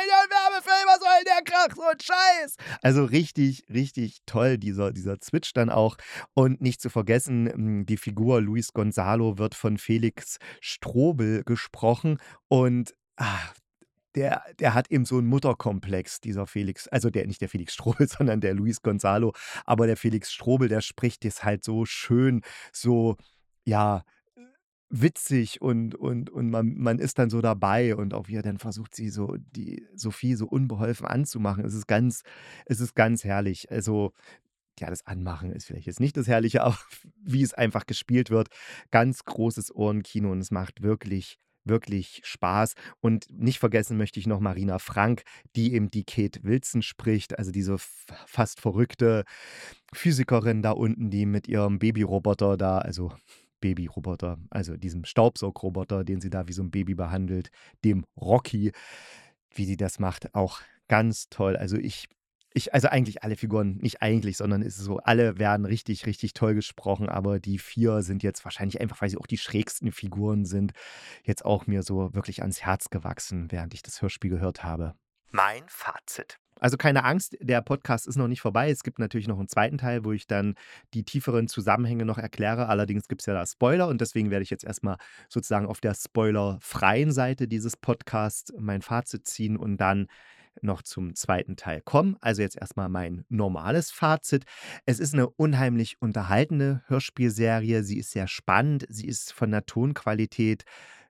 einen 0.48 0.66
Werbefilm, 0.66 0.88
was 0.88 1.00
soll 1.00 1.24
der 1.26 1.44
Krach, 1.44 1.76
so 1.76 1.84
ein 1.84 2.00
Scheiß? 2.00 2.58
Also 2.82 3.06
richtig, 3.06 3.66
richtig 3.70 4.20
toll, 4.26 4.58
dieser, 4.58 4.92
dieser 4.92 5.18
Switch 5.24 5.54
dann 5.54 5.70
auch. 5.70 5.98
Und 6.34 6.62
nicht 6.62 6.82
zu 6.82 6.90
vergessen, 6.90 7.48
m, 7.48 7.86
die 7.86 7.98
Figur 7.98 8.42
Luis 8.42 8.74
Gonzalo 8.74 9.38
wird 9.38 9.56
von 9.56 9.78
Felix 9.78 10.38
Strobel 10.62 11.44
gesprochen 11.44 12.20
und 12.48 12.94
ah, 13.18 13.40
der, 14.16 14.44
der 14.60 14.74
hat 14.74 14.90
eben 14.90 15.06
so 15.06 15.18
einen 15.18 15.28
Mutterkomplex, 15.28 16.22
dieser 16.22 16.48
Felix, 16.48 16.88
also 16.88 17.10
der 17.10 17.28
nicht 17.28 17.42
der 17.42 17.50
Felix 17.50 17.74
Strobel, 17.74 18.08
sondern 18.08 18.42
der 18.42 18.54
Luis 18.54 18.82
Gonzalo. 18.82 19.34
Aber 19.66 19.86
der 19.88 19.98
Felix 19.98 20.32
Strobel, 20.32 20.68
der 20.70 20.82
spricht 20.82 21.24
es 21.26 21.44
halt 21.44 21.64
so 21.64 21.86
schön, 21.86 22.42
so, 22.72 23.18
ja, 23.66 24.04
witzig 24.90 25.62
und 25.62 25.96
und 25.96 26.30
und 26.30 26.50
man 26.50 26.76
man 26.78 27.00
ist 27.00 27.20
dann 27.20 27.30
so 27.30 27.42
dabei 27.42 27.96
und 27.96 28.14
auch 28.14 28.28
wie 28.28 28.36
er 28.36 28.42
dann 28.42 28.58
versucht, 28.58 28.96
sie 28.96 29.10
so 29.10 29.36
die 29.38 29.86
Sophie 29.96 30.36
so 30.36 30.48
unbeholfen 30.48 31.06
anzumachen. 31.06 31.66
Es 31.66 31.74
ist 31.74 31.88
ganz 31.88 32.24
es 32.66 32.80
ist 32.80 32.96
ganz 32.96 33.24
herrlich. 33.24 33.70
Also, 33.72 34.14
ja, 34.80 34.90
das 34.90 35.06
Anmachen 35.06 35.52
ist 35.52 35.66
vielleicht 35.66 35.88
jetzt 35.88 36.00
nicht 36.00 36.18
das 36.18 36.28
Herrliche, 36.28 36.64
aber 36.64 36.78
wie 37.24 37.44
es 37.44 37.54
einfach 37.54 37.86
gespielt 37.86 38.30
wird, 38.30 38.50
ganz 38.92 39.26
großes 39.26 39.76
Ohrenkino 39.76 40.32
und 40.32 40.40
es 40.40 40.52
macht 40.52 40.82
wirklich, 40.82 41.38
wirklich 41.66 42.22
Spaß. 42.24 42.74
Und 43.02 43.28
nicht 43.30 43.60
vergessen 43.60 43.98
möchte 43.98 44.20
ich 44.20 44.28
noch 44.28 44.40
Marina 44.40 44.80
Frank, 44.80 45.24
die 45.56 45.74
eben 45.74 45.92
die 45.92 46.06
Kate 46.06 46.44
Wilson 46.44 46.82
spricht, 46.82 47.38
also 47.38 47.52
diese 47.52 47.78
fast 47.78 48.62
verrückte 48.62 49.26
Physikerin 49.94 50.62
da 50.62 50.72
unten, 50.72 51.10
die 51.10 51.26
mit 51.26 51.48
ihrem 51.48 51.80
Babyroboter 51.80 52.56
da 52.58 52.78
also 52.78 53.12
Babyroboter, 53.60 54.38
also 54.50 54.78
diesem 54.78 55.06
Staubsaugroboter, 55.06 56.04
den 56.04 56.22
sie 56.22 56.30
da 56.30 56.48
wie 56.48 56.54
so 56.54 56.64
ein 56.64 56.72
Baby 56.72 56.96
behandelt, 56.96 57.50
dem 57.84 58.06
Rocky, 58.20 58.72
wie 59.54 59.66
die 59.66 59.78
das 59.78 60.00
macht, 60.00 60.34
auch 60.36 60.62
ganz 60.88 61.30
toll. 61.30 61.58
Also, 61.58 61.78
ich 61.78 62.08
ich 62.54 62.74
also, 62.74 62.88
eigentlich 62.88 63.24
alle 63.24 63.36
Figuren 63.36 63.78
nicht 63.78 64.02
eigentlich, 64.02 64.36
sondern 64.36 64.64
es 64.64 64.78
ist 64.80 64.86
so, 64.86 64.98
alle 64.98 65.38
werden 65.38 65.66
richtig, 65.66 66.08
richtig 66.08 66.34
toll 66.34 66.56
gesprochen, 66.56 67.08
aber 67.08 67.40
die 67.40 67.60
4 67.60 68.02
sind 68.02 68.24
jetzt 68.24 68.44
wahrscheinlich 68.46 68.82
einfach, 68.82 69.00
weil 69.00 69.10
sie 69.10 69.18
auch 69.18 69.28
die 69.28 69.38
schrägsten 69.38 69.92
Figuren 69.92 70.44
sind, 70.44 70.72
jetzt 71.24 71.46
auch 71.46 71.68
mir 71.68 71.84
so 71.84 72.16
wirklich 72.16 72.42
ans 72.42 72.64
Herz 72.64 72.90
gewachsen, 72.90 73.52
während 73.52 73.76
ich 73.76 73.84
das 73.84 74.02
Hörspiel 74.02 74.32
gehört 74.32 74.64
habe. 74.64 74.96
Mein 75.30 75.64
Fazit. 75.68 76.40
Also 76.60 76.78
keine 76.78 77.04
Angst, 77.04 77.38
der 77.40 77.62
Podcast 77.62 78.08
ist 78.08 78.16
noch 78.16 78.28
nicht 78.28 78.42
vorbei. 78.42 78.70
Es 78.70 78.84
gibt 78.84 79.00
natürlich 79.00 79.28
noch 79.28 79.40
einen 79.40 79.48
zweiten 79.48 79.78
Teil, 79.78 80.04
wo 80.04 80.12
ich 80.12 80.28
dann 80.28 80.56
die 80.94 81.04
tieferen 81.04 81.48
Zusammenhänge 81.48 82.06
noch 82.06 82.18
erkläre. 82.18 82.68
Allerdings 82.68 83.08
gibt 83.08 83.22
es 83.22 83.26
ja 83.26 83.34
da 83.34 83.46
Spoiler 83.46 83.88
und 83.88 84.02
deswegen 84.02 84.32
werde 84.32 84.44
ich 84.44 84.50
jetzt 84.50 84.64
erstmal 84.64 84.98
sozusagen 85.30 85.68
auf 85.68 85.80
der 85.80 85.94
spoilerfreien 85.94 87.12
Seite 87.12 87.48
dieses 87.48 87.78
Podcasts 87.78 88.54
mein 88.58 88.82
Fazit 88.82 89.28
ziehen 89.28 89.58
und 89.58 89.78
dann 89.78 90.08
noch 90.62 90.82
zum 90.82 91.16
zweiten 91.16 91.56
Teil 91.56 91.82
kommen. 91.82 92.18
Also 92.22 92.42
jetzt 92.42 92.58
erstmal 92.58 92.90
mein 92.90 93.26
normales 93.30 93.92
Fazit. 93.92 94.46
Es 94.86 95.00
ist 95.00 95.14
eine 95.14 95.30
unheimlich 95.30 96.02
unterhaltende 96.02 96.82
Hörspielserie. 96.88 97.84
Sie 97.84 97.98
ist 98.00 98.12
sehr 98.12 98.28
spannend. 98.28 98.86
Sie 98.90 99.08
ist 99.08 99.34
von 99.34 99.52
der 99.52 99.66
Tonqualität 99.66 100.64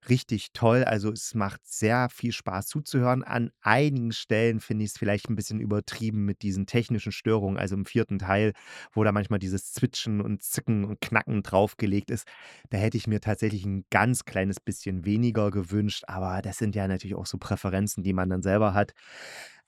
richtig 0.09 0.53
toll. 0.53 0.83
Also 0.83 1.11
es 1.11 1.33
macht 1.35 1.65
sehr 1.65 2.09
viel 2.09 2.31
Spaß 2.31 2.67
zuzuhören. 2.67 3.23
An 3.23 3.51
einigen 3.61 4.11
Stellen 4.11 4.59
finde 4.59 4.85
ich 4.85 4.91
es 4.91 4.97
vielleicht 4.97 5.29
ein 5.29 5.35
bisschen 5.35 5.59
übertrieben 5.59 6.25
mit 6.25 6.41
diesen 6.41 6.65
technischen 6.65 7.11
Störungen. 7.11 7.57
Also 7.57 7.75
im 7.75 7.85
vierten 7.85 8.19
Teil, 8.19 8.53
wo 8.91 9.03
da 9.03 9.11
manchmal 9.11 9.39
dieses 9.39 9.73
Zwitschen 9.73 10.21
und 10.21 10.43
Zicken 10.43 10.85
und 10.85 11.01
Knacken 11.01 11.43
draufgelegt 11.43 12.11
ist. 12.11 12.27
Da 12.69 12.77
hätte 12.77 12.97
ich 12.97 13.07
mir 13.07 13.21
tatsächlich 13.21 13.65
ein 13.65 13.85
ganz 13.89 14.25
kleines 14.25 14.59
bisschen 14.59 15.05
weniger 15.05 15.51
gewünscht. 15.51 16.03
Aber 16.07 16.41
das 16.41 16.57
sind 16.57 16.75
ja 16.75 16.87
natürlich 16.87 17.15
auch 17.15 17.25
so 17.25 17.37
Präferenzen, 17.37 18.03
die 18.03 18.13
man 18.13 18.29
dann 18.29 18.41
selber 18.41 18.73
hat. 18.73 18.93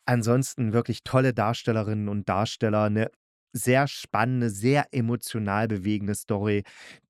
Ansonsten 0.06 0.74
wirklich 0.74 1.04
tolle 1.04 1.34
Darstellerinnen 1.34 2.10
und 2.10 2.28
Darsteller, 2.30 2.84
eine 2.84 3.12
sehr 3.54 3.88
spannende, 3.88 4.50
sehr 4.50 4.88
emotional 4.92 5.68
bewegende 5.68 6.16
Story, 6.16 6.64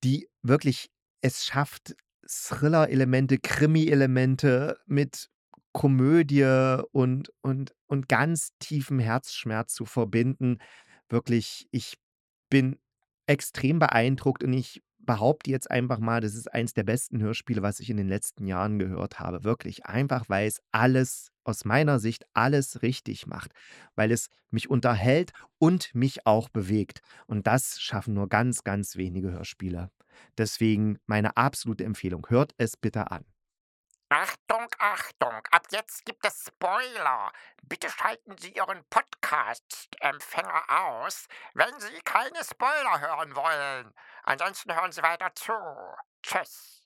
die 0.04 0.28
wirklich 0.42 0.90
es 1.22 1.46
schafft, 1.46 1.96
Thriller-Elemente, 2.30 3.40
Krimi-Elemente, 3.40 4.78
mit 4.86 5.30
Komödie 5.74 6.82
und 6.92 7.32
und 7.42 7.74
und 7.88 8.08
ganz 8.08 8.52
tiefem 8.60 9.00
Herzschmerz 9.00 9.74
zu 9.74 9.86
verbinden. 9.86 10.60
Wirklich, 11.10 11.68
ich 11.72 11.98
bin 12.50 12.78
extrem 13.28 13.80
beeindruckt 13.80 14.44
und 14.44 14.54
ich 14.54 14.82
behaupte 15.00 15.50
jetzt 15.50 15.72
einfach 15.72 16.00
mal, 16.00 16.22
das 16.22 16.36
ist 16.36 16.54
eins 16.54 16.74
der 16.74 16.84
besten 16.84 17.22
Hörspiele, 17.22 17.64
was 17.64 17.80
ich 17.80 17.90
in 17.90 17.98
den 17.98 18.08
letzten 18.08 18.46
Jahren 18.46 18.78
gehört 18.78 19.20
habe. 19.20 19.44
Wirklich, 19.44 19.86
einfach 19.86 20.30
weil 20.30 20.48
es 20.48 20.62
alles 20.72 21.32
aus 21.44 21.66
meiner 21.66 22.00
Sicht 22.00 22.26
alles 22.34 22.84
richtig 22.84 23.26
macht, 23.26 23.52
weil 23.96 24.12
es 24.12 24.30
mich 24.52 24.70
unterhält 24.70 25.32
und 25.58 25.94
mich 25.96 26.28
auch 26.28 26.50
bewegt. 26.50 27.02
Und 27.26 27.48
das 27.48 27.82
schaffen 27.82 28.14
nur 28.14 28.30
ganz, 28.30 28.64
ganz 28.64 28.98
wenige 28.98 29.32
Hörspiele. 29.32 29.90
Deswegen 30.38 31.00
meine 31.06 31.38
absolute 31.38 31.84
Empfehlung, 31.84 32.26
hört 32.30 32.54
es 32.58 32.78
bitte 32.78 33.12
an. 33.12 33.26
Achtung, 34.12 34.66
Achtung, 34.80 35.40
ab 35.52 35.68
jetzt 35.70 36.04
gibt 36.04 36.26
es 36.26 36.46
Spoiler. 36.48 37.32
Bitte 37.62 37.90
schalten 37.92 38.36
Sie 38.40 38.50
Ihren 38.54 38.84
Podcast-Empfänger 38.90 40.64
aus, 40.68 41.28
wenn 41.54 41.80
Sie 41.80 42.02
keine 42.04 42.44
Spoiler 42.44 43.02
hören 43.02 43.36
wollen. 43.36 43.94
Ansonsten 44.24 44.74
hören 44.74 44.92
Sie 44.92 45.04
weiter 45.04 45.30
zu. 45.36 45.54
Tschüss. 46.24 46.80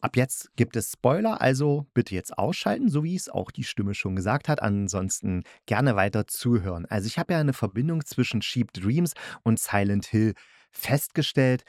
Ab 0.00 0.14
jetzt 0.14 0.54
gibt 0.54 0.76
es 0.76 0.92
Spoiler, 0.92 1.40
also 1.40 1.88
bitte 1.92 2.14
jetzt 2.14 2.38
ausschalten, 2.38 2.88
so 2.88 3.02
wie 3.02 3.16
es 3.16 3.28
auch 3.28 3.50
die 3.50 3.64
Stimme 3.64 3.94
schon 3.94 4.14
gesagt 4.14 4.48
hat. 4.48 4.62
Ansonsten 4.62 5.42
gerne 5.66 5.96
weiter 5.96 6.28
zuhören. 6.28 6.86
Also 6.86 7.08
ich 7.08 7.18
habe 7.18 7.32
ja 7.32 7.40
eine 7.40 7.52
Verbindung 7.52 8.04
zwischen 8.04 8.42
Cheap 8.42 8.72
Dreams 8.72 9.14
und 9.42 9.58
Silent 9.58 10.06
Hill 10.06 10.34
festgestellt. 10.70 11.64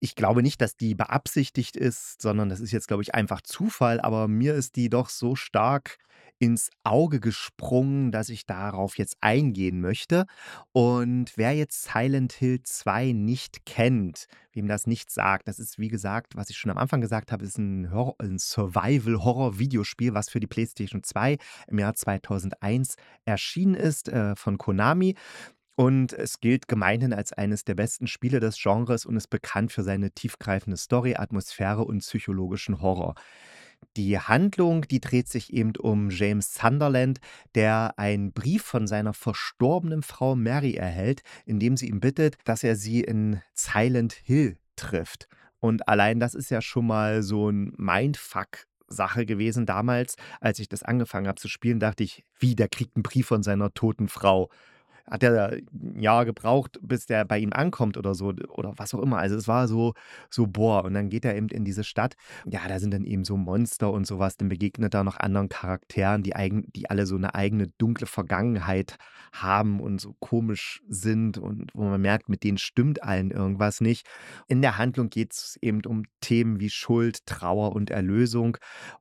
Ich 0.00 0.14
glaube 0.14 0.42
nicht, 0.42 0.60
dass 0.60 0.76
die 0.76 0.94
beabsichtigt 0.94 1.76
ist, 1.76 2.22
sondern 2.22 2.48
das 2.48 2.60
ist 2.60 2.72
jetzt, 2.72 2.86
glaube 2.88 3.02
ich, 3.02 3.14
einfach 3.14 3.40
Zufall, 3.42 4.00
aber 4.00 4.28
mir 4.28 4.54
ist 4.54 4.76
die 4.76 4.88
doch 4.88 5.08
so 5.08 5.34
stark 5.34 5.98
ins 6.38 6.70
Auge 6.84 7.20
gesprungen, 7.20 8.12
dass 8.12 8.28
ich 8.28 8.46
darauf 8.46 8.96
jetzt 8.96 9.16
eingehen 9.20 9.80
möchte. 9.80 10.26
Und 10.72 11.32
wer 11.36 11.52
jetzt 11.52 11.90
Silent 11.92 12.32
Hill 12.32 12.62
2 12.62 13.12
nicht 13.12 13.66
kennt, 13.66 14.26
wem 14.52 14.68
das 14.68 14.86
nicht 14.86 15.10
sagt, 15.10 15.48
das 15.48 15.58
ist, 15.58 15.78
wie 15.78 15.88
gesagt, 15.88 16.36
was 16.36 16.50
ich 16.50 16.56
schon 16.56 16.70
am 16.70 16.78
Anfang 16.78 17.00
gesagt 17.00 17.32
habe, 17.32 17.44
ist 17.44 17.58
ein, 17.58 17.92
ein 18.18 18.38
Survival-Horror-Videospiel, 18.38 20.14
was 20.14 20.30
für 20.30 20.40
die 20.40 20.46
PlayStation 20.46 21.02
2 21.02 21.38
im 21.66 21.78
Jahr 21.78 21.94
2001 21.94 22.94
erschienen 23.24 23.74
ist, 23.74 24.08
äh, 24.08 24.36
von 24.36 24.58
Konami. 24.58 25.16
Und 25.78 26.12
es 26.12 26.40
gilt 26.40 26.66
gemeinhin 26.66 27.12
als 27.12 27.32
eines 27.32 27.62
der 27.62 27.76
besten 27.76 28.08
Spiele 28.08 28.40
des 28.40 28.60
Genres 28.60 29.06
und 29.06 29.16
ist 29.16 29.30
bekannt 29.30 29.70
für 29.70 29.84
seine 29.84 30.10
tiefgreifende 30.10 30.76
Story, 30.76 31.14
Atmosphäre 31.14 31.84
und 31.84 32.00
psychologischen 32.00 32.82
Horror. 32.82 33.14
Die 33.96 34.18
Handlung, 34.18 34.82
die 34.82 35.00
dreht 35.00 35.28
sich 35.28 35.52
eben 35.52 35.76
um 35.76 36.10
James 36.10 36.52
Sunderland, 36.52 37.20
der 37.54 37.94
einen 37.96 38.32
Brief 38.32 38.64
von 38.64 38.88
seiner 38.88 39.14
verstorbenen 39.14 40.02
Frau 40.02 40.34
Mary 40.34 40.74
erhält, 40.74 41.20
in 41.46 41.60
dem 41.60 41.76
sie 41.76 41.86
ihn 41.86 42.00
bittet, 42.00 42.38
dass 42.42 42.64
er 42.64 42.74
sie 42.74 43.02
in 43.02 43.40
Silent 43.54 44.14
Hill 44.14 44.58
trifft. 44.74 45.28
Und 45.60 45.86
allein 45.86 46.18
das 46.18 46.34
ist 46.34 46.50
ja 46.50 46.60
schon 46.60 46.88
mal 46.88 47.22
so 47.22 47.50
ein 47.50 47.72
Mindfuck. 47.76 48.66
Sache 48.90 49.26
gewesen 49.26 49.66
damals, 49.66 50.16
als 50.40 50.58
ich 50.58 50.68
das 50.68 50.82
angefangen 50.82 51.28
habe 51.28 51.38
zu 51.38 51.46
spielen, 51.46 51.78
dachte 51.78 52.02
ich, 52.02 52.24
wie, 52.40 52.56
der 52.56 52.68
kriegt 52.68 52.96
einen 52.96 53.02
Brief 53.02 53.26
von 53.26 53.42
seiner 53.42 53.74
toten 53.74 54.08
Frau 54.08 54.48
hat 55.10 55.22
er 55.22 55.52
ein 55.52 56.00
Jahr 56.00 56.24
gebraucht, 56.24 56.78
bis 56.82 57.06
der 57.06 57.24
bei 57.24 57.38
ihm 57.38 57.52
ankommt 57.52 57.96
oder 57.96 58.14
so 58.14 58.32
oder 58.48 58.74
was 58.76 58.94
auch 58.94 59.00
immer. 59.00 59.18
Also 59.18 59.36
es 59.36 59.48
war 59.48 59.68
so, 59.68 59.94
so 60.30 60.46
boah. 60.46 60.84
Und 60.84 60.94
dann 60.94 61.08
geht 61.08 61.24
er 61.24 61.36
eben 61.36 61.48
in 61.48 61.64
diese 61.64 61.84
Stadt. 61.84 62.14
Ja, 62.46 62.60
da 62.68 62.78
sind 62.78 62.92
dann 62.92 63.04
eben 63.04 63.24
so 63.24 63.36
Monster 63.36 63.92
und 63.92 64.06
sowas. 64.06 64.36
Dann 64.36 64.48
begegnet 64.48 64.94
er 64.94 65.04
noch 65.04 65.18
anderen 65.18 65.48
Charakteren, 65.48 66.22
die, 66.22 66.36
eigen, 66.36 66.70
die 66.72 66.90
alle 66.90 67.06
so 67.06 67.16
eine 67.16 67.34
eigene 67.34 67.68
dunkle 67.78 68.06
Vergangenheit 68.06 68.96
haben 69.32 69.80
und 69.80 70.00
so 70.00 70.14
komisch 70.20 70.82
sind 70.88 71.38
und 71.38 71.70
wo 71.74 71.84
man 71.84 72.00
merkt, 72.00 72.28
mit 72.28 72.44
denen 72.44 72.58
stimmt 72.58 73.02
allen 73.02 73.30
irgendwas 73.30 73.80
nicht. 73.80 74.06
In 74.46 74.62
der 74.62 74.78
Handlung 74.78 75.10
geht 75.10 75.32
es 75.32 75.58
eben 75.60 75.84
um 75.86 76.04
Themen 76.20 76.60
wie 76.60 76.70
Schuld, 76.70 77.26
Trauer 77.26 77.74
und 77.74 77.90
Erlösung. 77.90 78.56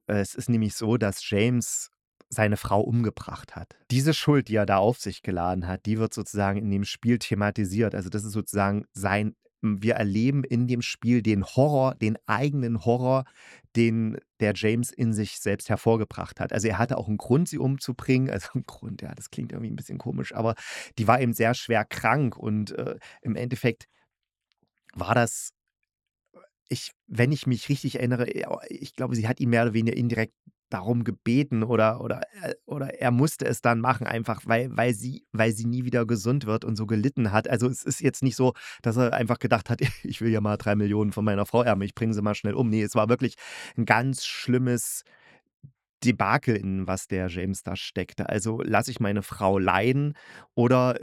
Es 0.06 0.36
ist 0.36 0.50
nämlich 0.50 0.76
so, 0.76 0.98
dass 0.98 1.28
James 1.30 1.92
seine 2.30 2.58
Frau 2.58 2.82
umgebracht 2.82 3.56
hat. 3.56 3.76
Diese 3.92 4.14
Schuld, 4.14 4.50
die 4.50 4.56
er 4.56 4.66
da 4.66 4.78
auf 4.78 5.00
sich 5.00 5.22
geladen 5.22 5.68
hat, 5.68 5.86
die 5.86 5.98
wird 5.98 6.14
sozusagen 6.14 6.60
in 6.60 6.70
dem 6.70 6.84
Spiel 6.84 7.20
thematisiert. 7.20 7.96
Also 7.96 8.10
das 8.10 8.24
ist 8.24 8.34
sozusagen 8.34 8.86
sein, 8.94 9.36
wir 9.62 9.96
erleben 9.96 10.44
in 10.44 10.68
dem 10.68 10.82
Spiel 10.82 11.22
den 11.22 11.44
Horror, 11.44 11.96
den 11.96 12.18
eigenen 12.28 12.86
Horror, 12.86 13.26
den 13.76 14.18
der 14.40 14.54
James 14.56 14.92
in 14.92 15.14
sich 15.14 15.40
selbst 15.40 15.70
hervorgebracht 15.70 16.40
hat. 16.40 16.54
Also 16.54 16.68
er 16.68 16.78
hatte 16.78 16.98
auch 16.98 17.08
einen 17.08 17.18
Grund, 17.18 17.50
sie 17.50 17.58
umzubringen. 17.58 18.30
Also 18.38 18.50
ein 18.56 18.64
Grund, 18.68 19.02
ja, 19.02 19.16
das 19.16 19.32
klingt 19.32 19.52
irgendwie 19.52 19.72
ein 19.72 19.76
bisschen 19.76 19.98
komisch, 19.98 20.36
aber 20.36 20.54
die 21.00 21.08
war 21.08 21.20
eben 21.20 21.34
sehr 21.34 21.54
schwer 21.54 21.86
krank 21.86 22.38
und 22.38 22.72
äh, 22.72 22.98
im 23.22 23.36
Endeffekt 23.36 23.88
war 24.94 25.16
das 25.16 25.54
ich, 26.70 26.92
wenn 27.08 27.32
ich 27.32 27.48
mich 27.48 27.70
richtig 27.70 27.96
erinnere, 27.96 28.28
ich 28.68 28.94
glaube, 28.94 29.16
sie 29.16 29.28
hat 29.28 29.40
ihn 29.40 29.50
mehr 29.50 29.64
oder 29.64 29.74
weniger 29.74 29.96
indirekt 29.96 30.34
darum 30.70 31.04
gebeten 31.04 31.64
oder, 31.64 32.02
oder, 32.02 32.22
äh, 32.42 32.54
oder 32.66 33.00
er 33.00 33.12
musste 33.12 33.46
es 33.46 33.62
dann 33.62 33.80
machen, 33.80 34.08
einfach 34.08 34.42
weil, 34.46 34.76
weil, 34.76 34.94
sie, 34.94 35.26
weil 35.32 35.52
sie 35.52 35.66
nie 35.66 35.86
wieder 35.86 36.06
gesund 36.06 36.46
wird 36.46 36.66
und 36.66 36.76
so 36.76 36.86
gelitten 36.86 37.32
hat. 37.32 37.48
Also 37.50 37.68
es 37.68 37.84
ist 37.84 38.02
jetzt 38.02 38.24
nicht 38.24 38.36
so, 38.36 38.54
dass 38.82 38.98
er 38.98 39.14
einfach 39.14 39.40
gedacht 39.40 39.70
hat, 39.70 39.82
ich 40.04 40.22
will 40.22 40.32
ja 40.32 40.42
mal 40.42 40.58
drei 40.58 40.76
Millionen 40.76 41.12
von 41.12 41.26
meiner 41.26 41.46
Frau 41.46 41.64
erben, 41.64 41.82
ich 41.82 41.96
bringe 41.96 42.14
sie 42.14 42.22
mal 42.22 42.36
schnell 42.36 42.54
um. 42.54 42.70
Nee, 42.70 42.84
es 42.84 42.96
war 42.96 43.10
wirklich 43.10 43.36
ein 43.78 43.86
ganz 43.86 44.26
schlimmes 44.26 45.04
Debakel, 46.04 46.56
in 46.56 46.88
was 46.88 47.08
der 47.08 47.28
James 47.28 47.64
da 47.64 47.76
steckte. 47.76 48.30
Also 48.30 48.62
lasse 48.62 48.92
ich 48.92 49.00
meine 49.00 49.24
Frau 49.24 49.58
leiden 49.58 50.14
oder 50.54 51.00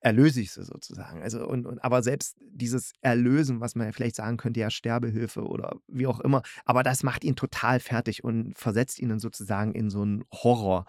erlöse 0.00 0.40
ich 0.40 0.52
sie 0.52 0.64
sozusagen. 0.64 1.22
Also 1.22 1.46
und, 1.46 1.66
und 1.66 1.82
aber 1.82 2.02
selbst 2.02 2.36
dieses 2.40 2.92
Erlösen, 3.00 3.60
was 3.60 3.74
man 3.74 3.86
ja 3.86 3.92
vielleicht 3.92 4.16
sagen 4.16 4.36
könnte, 4.36 4.60
ja 4.60 4.70
Sterbehilfe 4.70 5.42
oder 5.42 5.76
wie 5.88 6.06
auch 6.06 6.20
immer, 6.20 6.42
aber 6.64 6.82
das 6.82 7.02
macht 7.02 7.24
ihn 7.24 7.36
total 7.36 7.80
fertig 7.80 8.22
und 8.24 8.56
versetzt 8.56 8.98
ihn 8.98 9.08
dann 9.08 9.20
sozusagen 9.20 9.72
in 9.72 9.90
so 9.90 10.02
einen 10.02 10.24
Horror, 10.32 10.86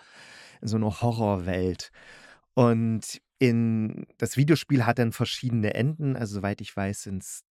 in 0.62 0.68
so 0.68 0.78
eine 0.78 1.02
Horrorwelt. 1.02 1.92
Und 2.54 3.22
in 3.40 4.08
das 4.18 4.36
Videospiel 4.38 4.86
hat 4.86 5.00
dann 5.00 5.12
verschiedene 5.12 5.74
Enden, 5.74 6.16
also 6.16 6.36
soweit 6.36 6.62
ich 6.62 6.76
weiß, 6.76 7.04
sind 7.04 7.24
es 7.24 7.44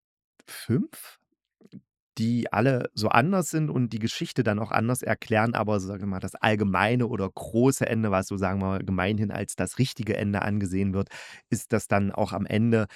fünf 0.47 1.19
die 2.19 2.53
alle 2.53 2.91
so 2.95 3.09
anders 3.09 3.51
sind 3.51 3.71
und 3.71 3.93
die 3.93 3.99
Geschichte 3.99 4.43
dann 4.43 4.59
auch 4.59 4.71
anders 4.71 5.03
erklären, 5.03 5.55
aber 5.55 5.81
sagen 5.81 6.03
wir 6.03 6.07
mal, 6.07 6.21
das 6.21 6.35
allgemeine 6.35 7.07
oder 7.07 7.29
große 7.29 7.87
Ende, 7.87 8.11
was 8.11 8.27
so 8.27 8.37
sagen 8.37 8.61
wir 8.61 8.67
mal 8.67 8.85
gemeinhin 8.85 9.31
als 9.31 9.55
das 9.57 9.79
richtige 9.79 10.17
Ende 10.17 10.43
angesehen 10.43 10.95
wird, 10.95 11.09
ist, 11.51 11.73
dass 11.73 11.89
dann 11.89 12.13
auch 12.13 12.33
am 12.33 12.47
Ende 12.47 12.87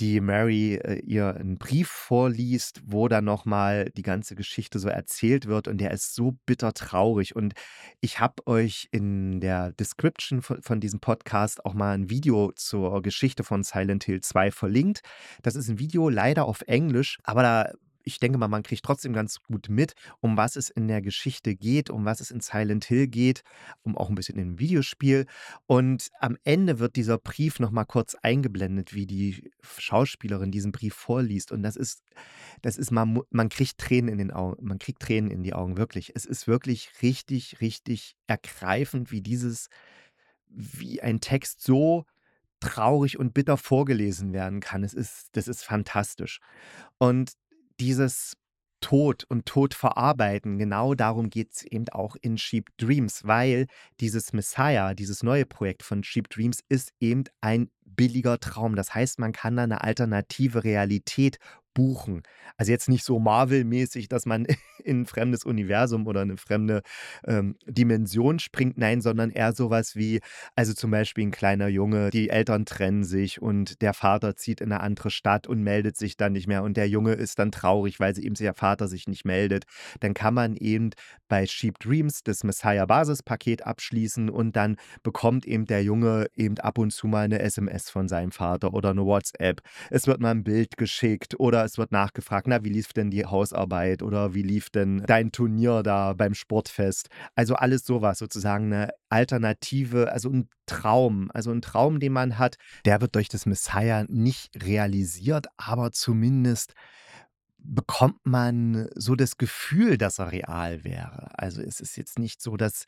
die 0.00 0.20
Mary 0.20 0.74
äh, 0.74 1.00
ihr 1.00 1.34
einen 1.34 1.56
Brief 1.56 1.88
vorliest, 1.88 2.82
wo 2.84 3.08
dann 3.08 3.24
nochmal 3.24 3.90
die 3.96 4.02
ganze 4.02 4.34
Geschichte 4.34 4.78
so 4.78 4.88
erzählt 4.88 5.46
wird 5.46 5.66
und 5.66 5.78
der 5.78 5.90
ist 5.90 6.14
so 6.14 6.36
bitter 6.46 6.74
traurig 6.74 7.34
und 7.34 7.54
ich 8.00 8.20
habe 8.20 8.46
euch 8.46 8.88
in 8.92 9.40
der 9.40 9.72
Description 9.72 10.42
von, 10.42 10.62
von 10.62 10.80
diesem 10.80 11.00
Podcast 11.00 11.64
auch 11.64 11.74
mal 11.74 11.94
ein 11.94 12.10
Video 12.10 12.52
zur 12.54 13.02
Geschichte 13.02 13.44
von 13.44 13.62
Silent 13.62 14.04
Hill 14.04 14.20
2 14.20 14.50
verlinkt. 14.50 15.00
Das 15.42 15.56
ist 15.56 15.68
ein 15.68 15.78
Video 15.78 16.08
leider 16.08 16.44
auf 16.44 16.62
Englisch, 16.66 17.18
aber 17.24 17.42
da 17.42 17.72
ich 18.08 18.18
denke 18.18 18.38
mal, 18.38 18.48
man 18.48 18.62
kriegt 18.62 18.84
trotzdem 18.84 19.12
ganz 19.12 19.42
gut 19.42 19.68
mit, 19.68 19.92
um 20.20 20.38
was 20.38 20.56
es 20.56 20.70
in 20.70 20.88
der 20.88 21.02
Geschichte 21.02 21.54
geht, 21.54 21.90
um 21.90 22.06
was 22.06 22.20
es 22.20 22.30
in 22.30 22.40
Silent 22.40 22.86
Hill 22.86 23.06
geht, 23.06 23.42
um 23.82 23.96
auch 23.98 24.08
ein 24.08 24.14
bisschen 24.14 24.38
im 24.38 24.58
Videospiel. 24.58 25.26
Und 25.66 26.08
am 26.18 26.38
Ende 26.42 26.78
wird 26.78 26.96
dieser 26.96 27.18
Brief 27.18 27.60
nochmal 27.60 27.84
kurz 27.84 28.14
eingeblendet, 28.22 28.94
wie 28.94 29.06
die 29.06 29.50
Schauspielerin 29.60 30.50
diesen 30.50 30.72
Brief 30.72 30.94
vorliest. 30.94 31.52
Und 31.52 31.62
das 31.62 31.76
ist, 31.76 32.02
das 32.62 32.78
ist, 32.78 32.90
man, 32.90 33.20
man 33.30 33.50
kriegt 33.50 33.76
Tränen 33.76 34.08
in 34.08 34.18
den 34.18 34.30
Augen, 34.30 34.66
man 34.66 34.78
kriegt 34.78 35.02
Tränen 35.02 35.30
in 35.30 35.42
die 35.42 35.52
Augen, 35.52 35.76
wirklich. 35.76 36.12
Es 36.14 36.24
ist 36.24 36.48
wirklich 36.48 36.90
richtig, 37.02 37.60
richtig 37.60 38.16
ergreifend, 38.26 39.12
wie 39.12 39.20
dieses, 39.20 39.68
wie 40.48 41.02
ein 41.02 41.20
Text 41.20 41.60
so 41.60 42.06
traurig 42.60 43.18
und 43.18 43.34
bitter 43.34 43.58
vorgelesen 43.58 44.32
werden 44.32 44.60
kann. 44.60 44.82
Es 44.82 44.94
ist, 44.94 45.28
das 45.32 45.46
ist 45.46 45.62
fantastisch. 45.62 46.40
Und 46.96 47.32
dieses 47.80 48.34
Tod 48.80 49.24
und 49.28 49.46
Tod 49.46 49.74
verarbeiten, 49.74 50.58
genau 50.58 50.94
darum 50.94 51.30
geht 51.30 51.52
es 51.52 51.62
eben 51.64 51.88
auch 51.88 52.16
in 52.20 52.36
Cheap 52.36 52.68
Dreams, 52.76 53.22
weil 53.24 53.66
dieses 54.00 54.32
Messiah, 54.32 54.94
dieses 54.94 55.22
neue 55.22 55.46
Projekt 55.46 55.82
von 55.82 56.02
Cheap 56.02 56.30
Dreams 56.30 56.60
ist 56.68 56.92
eben 57.00 57.24
ein 57.40 57.70
billiger 57.96 58.38
Traum. 58.38 58.76
Das 58.76 58.94
heißt, 58.94 59.18
man 59.18 59.32
kann 59.32 59.56
da 59.56 59.64
eine 59.64 59.82
alternative 59.82 60.64
Realität 60.64 61.38
buchen. 61.78 62.24
Also 62.56 62.72
jetzt 62.72 62.88
nicht 62.88 63.04
so 63.04 63.20
Marvel-mäßig, 63.20 64.08
dass 64.08 64.26
man 64.26 64.46
in 64.84 65.02
ein 65.02 65.06
fremdes 65.06 65.44
Universum 65.44 66.08
oder 66.08 66.22
eine 66.22 66.36
fremde 66.36 66.82
ähm, 67.24 67.54
Dimension 67.66 68.40
springt, 68.40 68.78
nein, 68.78 69.00
sondern 69.00 69.30
eher 69.30 69.52
sowas 69.52 69.94
wie, 69.94 70.20
also 70.56 70.74
zum 70.74 70.90
Beispiel 70.90 71.28
ein 71.28 71.30
kleiner 71.30 71.68
Junge, 71.68 72.10
die 72.10 72.30
Eltern 72.30 72.66
trennen 72.66 73.04
sich 73.04 73.40
und 73.40 73.80
der 73.80 73.94
Vater 73.94 74.34
zieht 74.34 74.60
in 74.60 74.72
eine 74.72 74.80
andere 74.80 75.12
Stadt 75.12 75.46
und 75.46 75.62
meldet 75.62 75.96
sich 75.96 76.16
dann 76.16 76.32
nicht 76.32 76.48
mehr 76.48 76.64
und 76.64 76.76
der 76.76 76.88
Junge 76.88 77.12
ist 77.12 77.38
dann 77.38 77.52
traurig, 77.52 78.00
weil 78.00 78.18
eben 78.18 78.34
der 78.34 78.54
Vater 78.54 78.88
sich 78.88 79.06
nicht 79.06 79.24
meldet. 79.24 79.64
Dann 80.00 80.14
kann 80.14 80.34
man 80.34 80.56
eben 80.56 80.90
bei 81.28 81.46
Sheep 81.46 81.78
Dreams 81.78 82.22
das 82.24 82.42
Messiah-Basispaket 82.42 83.64
abschließen 83.64 84.30
und 84.30 84.56
dann 84.56 84.76
bekommt 85.04 85.46
eben 85.46 85.66
der 85.66 85.84
Junge 85.84 86.26
eben 86.34 86.58
ab 86.58 86.78
und 86.78 86.90
zu 86.90 87.06
mal 87.06 87.24
eine 87.24 87.38
SMS 87.38 87.77
von 87.86 88.08
seinem 88.08 88.32
Vater 88.32 88.74
oder 88.74 88.90
eine 88.90 89.04
WhatsApp. 89.04 89.60
Es 89.90 90.06
wird 90.06 90.20
mal 90.20 90.30
ein 90.30 90.44
Bild 90.44 90.76
geschickt 90.76 91.38
oder 91.38 91.64
es 91.64 91.78
wird 91.78 91.92
nachgefragt, 91.92 92.46
na, 92.48 92.64
wie 92.64 92.70
lief 92.70 92.92
denn 92.92 93.10
die 93.10 93.26
Hausarbeit 93.26 94.02
oder 94.02 94.34
wie 94.34 94.42
lief 94.42 94.70
denn 94.70 95.04
dein 95.06 95.32
Turnier 95.32 95.82
da 95.82 96.12
beim 96.12 96.34
Sportfest? 96.34 97.08
Also 97.34 97.54
alles 97.54 97.84
sowas, 97.84 98.18
sozusagen 98.18 98.72
eine 98.72 98.90
Alternative, 99.08 100.12
also 100.12 100.30
ein 100.30 100.48
Traum, 100.66 101.30
also 101.32 101.50
ein 101.50 101.62
Traum, 101.62 102.00
den 102.00 102.12
man 102.12 102.38
hat, 102.38 102.56
der 102.84 103.00
wird 103.00 103.14
durch 103.14 103.28
das 103.28 103.46
Messiah 103.46 104.04
nicht 104.08 104.50
realisiert, 104.62 105.46
aber 105.56 105.92
zumindest 105.92 106.74
bekommt 107.58 108.24
man 108.24 108.88
so 108.94 109.14
das 109.14 109.36
Gefühl, 109.36 109.98
dass 109.98 110.18
er 110.18 110.32
real 110.32 110.84
wäre. 110.84 111.28
Also 111.38 111.60
es 111.60 111.80
ist 111.80 111.96
jetzt 111.96 112.18
nicht 112.18 112.40
so, 112.40 112.56
dass, 112.56 112.84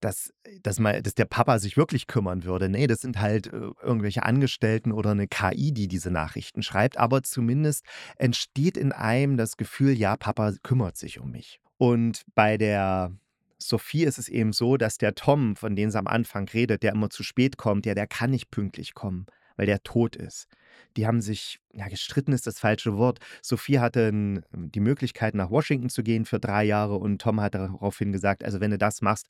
dass, 0.00 0.32
dass, 0.62 0.78
mal, 0.78 1.02
dass 1.02 1.14
der 1.14 1.24
Papa 1.24 1.58
sich 1.58 1.76
wirklich 1.76 2.06
kümmern 2.06 2.44
würde. 2.44 2.68
Nee, 2.68 2.86
das 2.86 3.00
sind 3.00 3.18
halt 3.18 3.48
äh, 3.48 3.70
irgendwelche 3.82 4.24
Angestellten 4.24 4.92
oder 4.92 5.12
eine 5.12 5.26
KI, 5.26 5.72
die 5.72 5.88
diese 5.88 6.10
Nachrichten 6.10 6.62
schreibt. 6.62 6.98
Aber 6.98 7.22
zumindest 7.22 7.84
entsteht 8.16 8.76
in 8.76 8.92
einem 8.92 9.36
das 9.36 9.56
Gefühl, 9.56 9.92
ja, 9.92 10.16
Papa 10.16 10.52
kümmert 10.62 10.96
sich 10.96 11.18
um 11.18 11.30
mich. 11.30 11.60
Und 11.78 12.22
bei 12.34 12.58
der 12.58 13.12
Sophie 13.58 14.04
ist 14.04 14.18
es 14.18 14.28
eben 14.28 14.52
so, 14.52 14.76
dass 14.76 14.98
der 14.98 15.14
Tom, 15.14 15.56
von 15.56 15.76
dem 15.76 15.90
sie 15.90 15.98
am 15.98 16.06
Anfang 16.06 16.48
redet, 16.48 16.82
der 16.82 16.92
immer 16.92 17.10
zu 17.10 17.22
spät 17.22 17.56
kommt, 17.56 17.86
ja, 17.86 17.94
der 17.94 18.06
kann 18.06 18.30
nicht 18.30 18.50
pünktlich 18.50 18.94
kommen, 18.94 19.26
weil 19.60 19.66
der 19.66 19.82
tot 19.82 20.16
ist. 20.16 20.48
Die 20.96 21.06
haben 21.06 21.20
sich, 21.20 21.60
ja, 21.74 21.86
gestritten 21.88 22.32
ist 22.32 22.46
das 22.46 22.58
falsche 22.58 22.96
Wort. 22.96 23.18
Sophie 23.42 23.78
hatte 23.78 24.10
die 24.54 24.80
Möglichkeit, 24.80 25.34
nach 25.34 25.50
Washington 25.50 25.90
zu 25.90 26.02
gehen 26.02 26.24
für 26.24 26.40
drei 26.40 26.64
Jahre 26.64 26.96
und 26.96 27.20
Tom 27.20 27.42
hat 27.42 27.54
daraufhin 27.54 28.10
gesagt, 28.10 28.42
also 28.42 28.60
wenn 28.60 28.70
du 28.70 28.78
das 28.78 29.02
machst, 29.02 29.28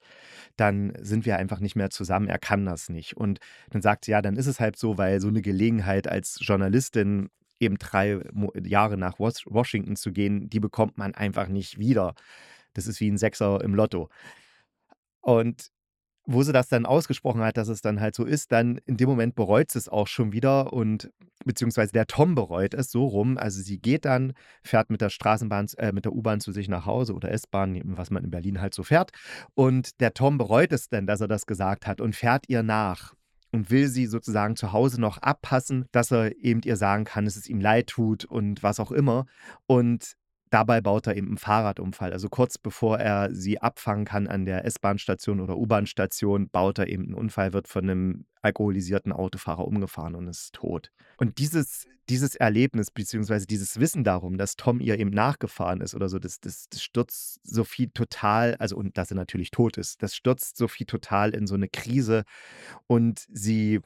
dann 0.54 0.92
sind 1.00 1.26
wir 1.26 1.36
einfach 1.36 1.58
nicht 1.58 1.74
mehr 1.74 1.90
zusammen, 1.90 2.28
er 2.28 2.38
kann 2.38 2.64
das 2.64 2.90
nicht. 2.90 3.16
Und 3.16 3.40
dann 3.70 3.82
sagt 3.82 4.04
sie, 4.04 4.12
ja, 4.12 4.22
dann 4.22 4.36
ist 4.36 4.46
es 4.46 4.60
halt 4.60 4.76
so, 4.76 4.98
weil 4.98 5.20
so 5.20 5.26
eine 5.26 5.42
Gelegenheit 5.42 6.06
als 6.06 6.38
Journalistin 6.40 7.28
eben 7.58 7.76
drei 7.76 8.20
Jahre 8.62 8.96
nach 8.96 9.18
Washington 9.18 9.96
zu 9.96 10.12
gehen, 10.12 10.48
die 10.48 10.60
bekommt 10.60 10.96
man 10.96 11.12
einfach 11.12 11.48
nicht 11.48 11.80
wieder. 11.80 12.14
Das 12.72 12.86
ist 12.86 13.00
wie 13.00 13.10
ein 13.10 13.18
Sechser 13.18 13.64
im 13.64 13.74
Lotto. 13.74 14.10
Und 15.22 15.72
wo 16.32 16.42
sie 16.42 16.52
das 16.52 16.68
dann 16.68 16.86
ausgesprochen 16.86 17.42
hat, 17.42 17.56
dass 17.56 17.68
es 17.68 17.80
dann 17.80 18.00
halt 18.00 18.14
so 18.14 18.24
ist, 18.24 18.52
dann 18.52 18.78
in 18.86 18.96
dem 18.96 19.08
Moment 19.08 19.34
bereut 19.34 19.70
sie 19.70 19.78
es 19.78 19.88
auch 19.88 20.06
schon 20.06 20.32
wieder 20.32 20.72
und 20.72 21.10
beziehungsweise 21.44 21.92
der 21.92 22.06
Tom 22.06 22.34
bereut 22.34 22.74
es 22.74 22.90
so 22.90 23.06
rum. 23.06 23.36
Also 23.36 23.60
sie 23.62 23.78
geht 23.78 24.04
dann, 24.04 24.34
fährt 24.62 24.90
mit 24.90 25.00
der 25.00 25.10
Straßenbahn, 25.10 25.66
äh, 25.78 25.92
mit 25.92 26.04
der 26.04 26.12
U-Bahn 26.12 26.40
zu 26.40 26.52
sich 26.52 26.68
nach 26.68 26.86
Hause 26.86 27.14
oder 27.14 27.32
S-Bahn, 27.32 27.80
was 27.84 28.10
man 28.10 28.24
in 28.24 28.30
Berlin 28.30 28.60
halt 28.60 28.74
so 28.74 28.82
fährt. 28.82 29.10
Und 29.54 30.00
der 30.00 30.14
Tom 30.14 30.38
bereut 30.38 30.72
es 30.72 30.88
dann, 30.88 31.06
dass 31.06 31.20
er 31.20 31.28
das 31.28 31.46
gesagt 31.46 31.86
hat 31.86 32.00
und 32.00 32.14
fährt 32.14 32.44
ihr 32.48 32.62
nach 32.62 33.14
und 33.52 33.70
will 33.70 33.88
sie 33.88 34.06
sozusagen 34.06 34.54
zu 34.54 34.72
Hause 34.72 35.00
noch 35.00 35.18
abpassen, 35.18 35.86
dass 35.90 36.12
er 36.12 36.36
eben 36.36 36.60
ihr 36.64 36.76
sagen 36.76 37.04
kann, 37.04 37.24
dass 37.24 37.36
es 37.36 37.48
ihm 37.48 37.60
leid 37.60 37.88
tut 37.88 38.24
und 38.24 38.62
was 38.62 38.78
auch 38.78 38.92
immer. 38.92 39.26
Und 39.66 40.14
Dabei 40.50 40.80
baut 40.80 41.06
er 41.06 41.16
eben 41.16 41.28
einen 41.28 41.38
Fahrradunfall. 41.38 42.12
Also 42.12 42.28
kurz 42.28 42.58
bevor 42.58 42.98
er 42.98 43.32
sie 43.32 43.60
abfangen 43.60 44.04
kann 44.04 44.26
an 44.26 44.44
der 44.44 44.64
S-Bahn-Station 44.64 45.40
oder 45.40 45.56
U-Bahn-Station, 45.56 46.48
baut 46.50 46.78
er 46.78 46.88
eben 46.88 47.04
einen 47.04 47.14
Unfall, 47.14 47.52
wird 47.52 47.68
von 47.68 47.84
einem 47.88 48.26
alkoholisierten 48.42 49.12
Autofahrer 49.12 49.64
umgefahren 49.64 50.16
und 50.16 50.26
ist 50.26 50.52
tot. 50.54 50.90
Und 51.18 51.38
dieses, 51.38 51.86
dieses 52.08 52.34
Erlebnis, 52.34 52.90
beziehungsweise 52.90 53.46
dieses 53.46 53.78
Wissen 53.78 54.02
darum, 54.02 54.38
dass 54.38 54.56
Tom 54.56 54.80
ihr 54.80 54.98
eben 54.98 55.10
nachgefahren 55.10 55.80
ist 55.80 55.94
oder 55.94 56.08
so, 56.08 56.18
das, 56.18 56.40
das, 56.40 56.68
das 56.68 56.82
stürzt 56.82 57.40
Sophie 57.44 57.88
total, 57.88 58.56
also 58.56 58.76
und 58.76 58.98
dass 58.98 59.12
er 59.12 59.16
natürlich 59.16 59.52
tot 59.52 59.78
ist, 59.78 60.02
das 60.02 60.16
stürzt 60.16 60.56
Sophie 60.56 60.84
total 60.84 61.30
in 61.30 61.46
so 61.46 61.54
eine 61.54 61.68
Krise 61.68 62.24
und 62.88 63.24
sie 63.30 63.80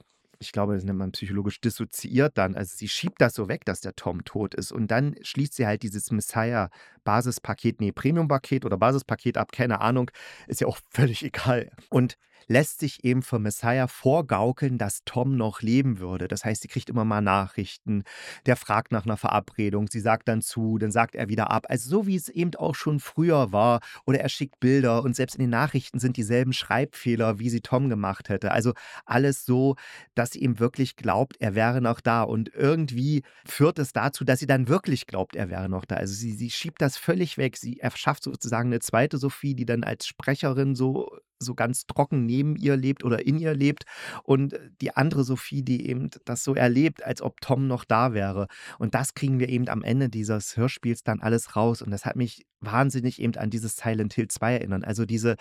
ich 0.44 0.52
glaube, 0.52 0.74
das 0.74 0.84
nennt 0.84 0.98
man 0.98 1.12
psychologisch 1.12 1.60
dissoziiert 1.60 2.36
dann. 2.38 2.54
Also 2.54 2.74
sie 2.76 2.88
schiebt 2.88 3.20
das 3.20 3.34
so 3.34 3.48
weg, 3.48 3.64
dass 3.64 3.80
der 3.80 3.96
Tom 3.96 4.24
tot 4.24 4.54
ist. 4.54 4.72
Und 4.72 4.88
dann 4.90 5.16
schließt 5.22 5.54
sie 5.54 5.66
halt 5.66 5.82
dieses 5.82 6.10
Messiah-Basispaket, 6.10 7.80
nee, 7.80 7.92
Premium-Paket 7.92 8.64
oder 8.64 8.76
Basispaket 8.76 9.38
ab, 9.38 9.52
keine 9.52 9.80
Ahnung, 9.80 10.10
ist 10.46 10.60
ja 10.60 10.66
auch 10.66 10.78
völlig 10.90 11.24
egal. 11.24 11.70
Und 11.90 12.16
lässt 12.46 12.80
sich 12.80 13.04
eben 13.04 13.22
für 13.22 13.38
Messiah 13.38 13.86
vorgaukeln, 13.86 14.78
dass 14.78 15.02
Tom 15.04 15.36
noch 15.36 15.62
leben 15.62 15.98
würde. 15.98 16.28
Das 16.28 16.44
heißt, 16.44 16.62
sie 16.62 16.68
kriegt 16.68 16.90
immer 16.90 17.04
mal 17.04 17.20
Nachrichten, 17.20 18.04
der 18.46 18.56
fragt 18.56 18.92
nach 18.92 19.04
einer 19.04 19.16
Verabredung, 19.16 19.88
sie 19.88 20.00
sagt 20.00 20.28
dann 20.28 20.42
zu, 20.42 20.78
dann 20.78 20.90
sagt 20.90 21.14
er 21.14 21.28
wieder 21.28 21.50
ab. 21.50 21.66
Also 21.68 21.88
so 21.88 22.06
wie 22.06 22.16
es 22.16 22.28
eben 22.28 22.54
auch 22.56 22.74
schon 22.74 23.00
früher 23.00 23.52
war. 23.52 23.80
Oder 24.06 24.20
er 24.20 24.28
schickt 24.28 24.60
Bilder 24.60 25.02
und 25.02 25.16
selbst 25.16 25.36
in 25.36 25.40
den 25.40 25.50
Nachrichten 25.50 25.98
sind 25.98 26.16
dieselben 26.16 26.52
Schreibfehler, 26.52 27.38
wie 27.38 27.50
sie 27.50 27.60
Tom 27.60 27.88
gemacht 27.88 28.28
hätte. 28.28 28.52
Also 28.52 28.72
alles 29.04 29.44
so, 29.44 29.76
dass 30.14 30.32
sie 30.32 30.40
ihm 30.40 30.58
wirklich 30.58 30.96
glaubt, 30.96 31.36
er 31.40 31.54
wäre 31.54 31.80
noch 31.80 32.00
da. 32.00 32.22
Und 32.22 32.50
irgendwie 32.54 33.22
führt 33.46 33.78
es 33.78 33.92
dazu, 33.92 34.24
dass 34.24 34.40
sie 34.40 34.46
dann 34.46 34.68
wirklich 34.68 35.06
glaubt, 35.06 35.36
er 35.36 35.50
wäre 35.50 35.68
noch 35.68 35.84
da. 35.84 35.96
Also 35.96 36.14
sie, 36.14 36.32
sie 36.32 36.50
schiebt 36.50 36.80
das 36.82 36.96
völlig 36.96 37.38
weg. 37.38 37.56
Sie 37.56 37.80
erschafft 37.80 38.22
sozusagen 38.22 38.68
eine 38.68 38.80
zweite 38.80 39.18
Sophie, 39.18 39.54
die 39.54 39.66
dann 39.66 39.84
als 39.84 40.06
Sprecherin 40.06 40.74
so 40.74 41.18
so 41.38 41.54
ganz 41.54 41.86
trocken 41.86 42.26
neben 42.26 42.56
ihr 42.56 42.76
lebt 42.76 43.04
oder 43.04 43.26
in 43.26 43.38
ihr 43.38 43.54
lebt 43.54 43.84
und 44.22 44.58
die 44.80 44.96
andere 44.96 45.24
Sophie, 45.24 45.62
die 45.62 45.88
eben 45.88 46.10
das 46.24 46.44
so 46.44 46.54
erlebt, 46.54 47.04
als 47.04 47.22
ob 47.22 47.40
Tom 47.40 47.66
noch 47.66 47.84
da 47.84 48.12
wäre. 48.12 48.48
Und 48.78 48.94
das 48.94 49.14
kriegen 49.14 49.38
wir 49.38 49.48
eben 49.48 49.68
am 49.68 49.82
Ende 49.82 50.08
dieses 50.08 50.56
Hörspiels 50.56 51.02
dann 51.02 51.20
alles 51.20 51.56
raus. 51.56 51.82
Und 51.82 51.90
das 51.90 52.04
hat 52.04 52.16
mich 52.16 52.46
wahnsinnig 52.60 53.20
eben 53.20 53.34
an 53.36 53.50
dieses 53.50 53.76
Silent 53.76 54.14
Hill 54.14 54.28
2 54.28 54.54
erinnern. 54.54 54.84
Also 54.84 55.04
diese, 55.04 55.36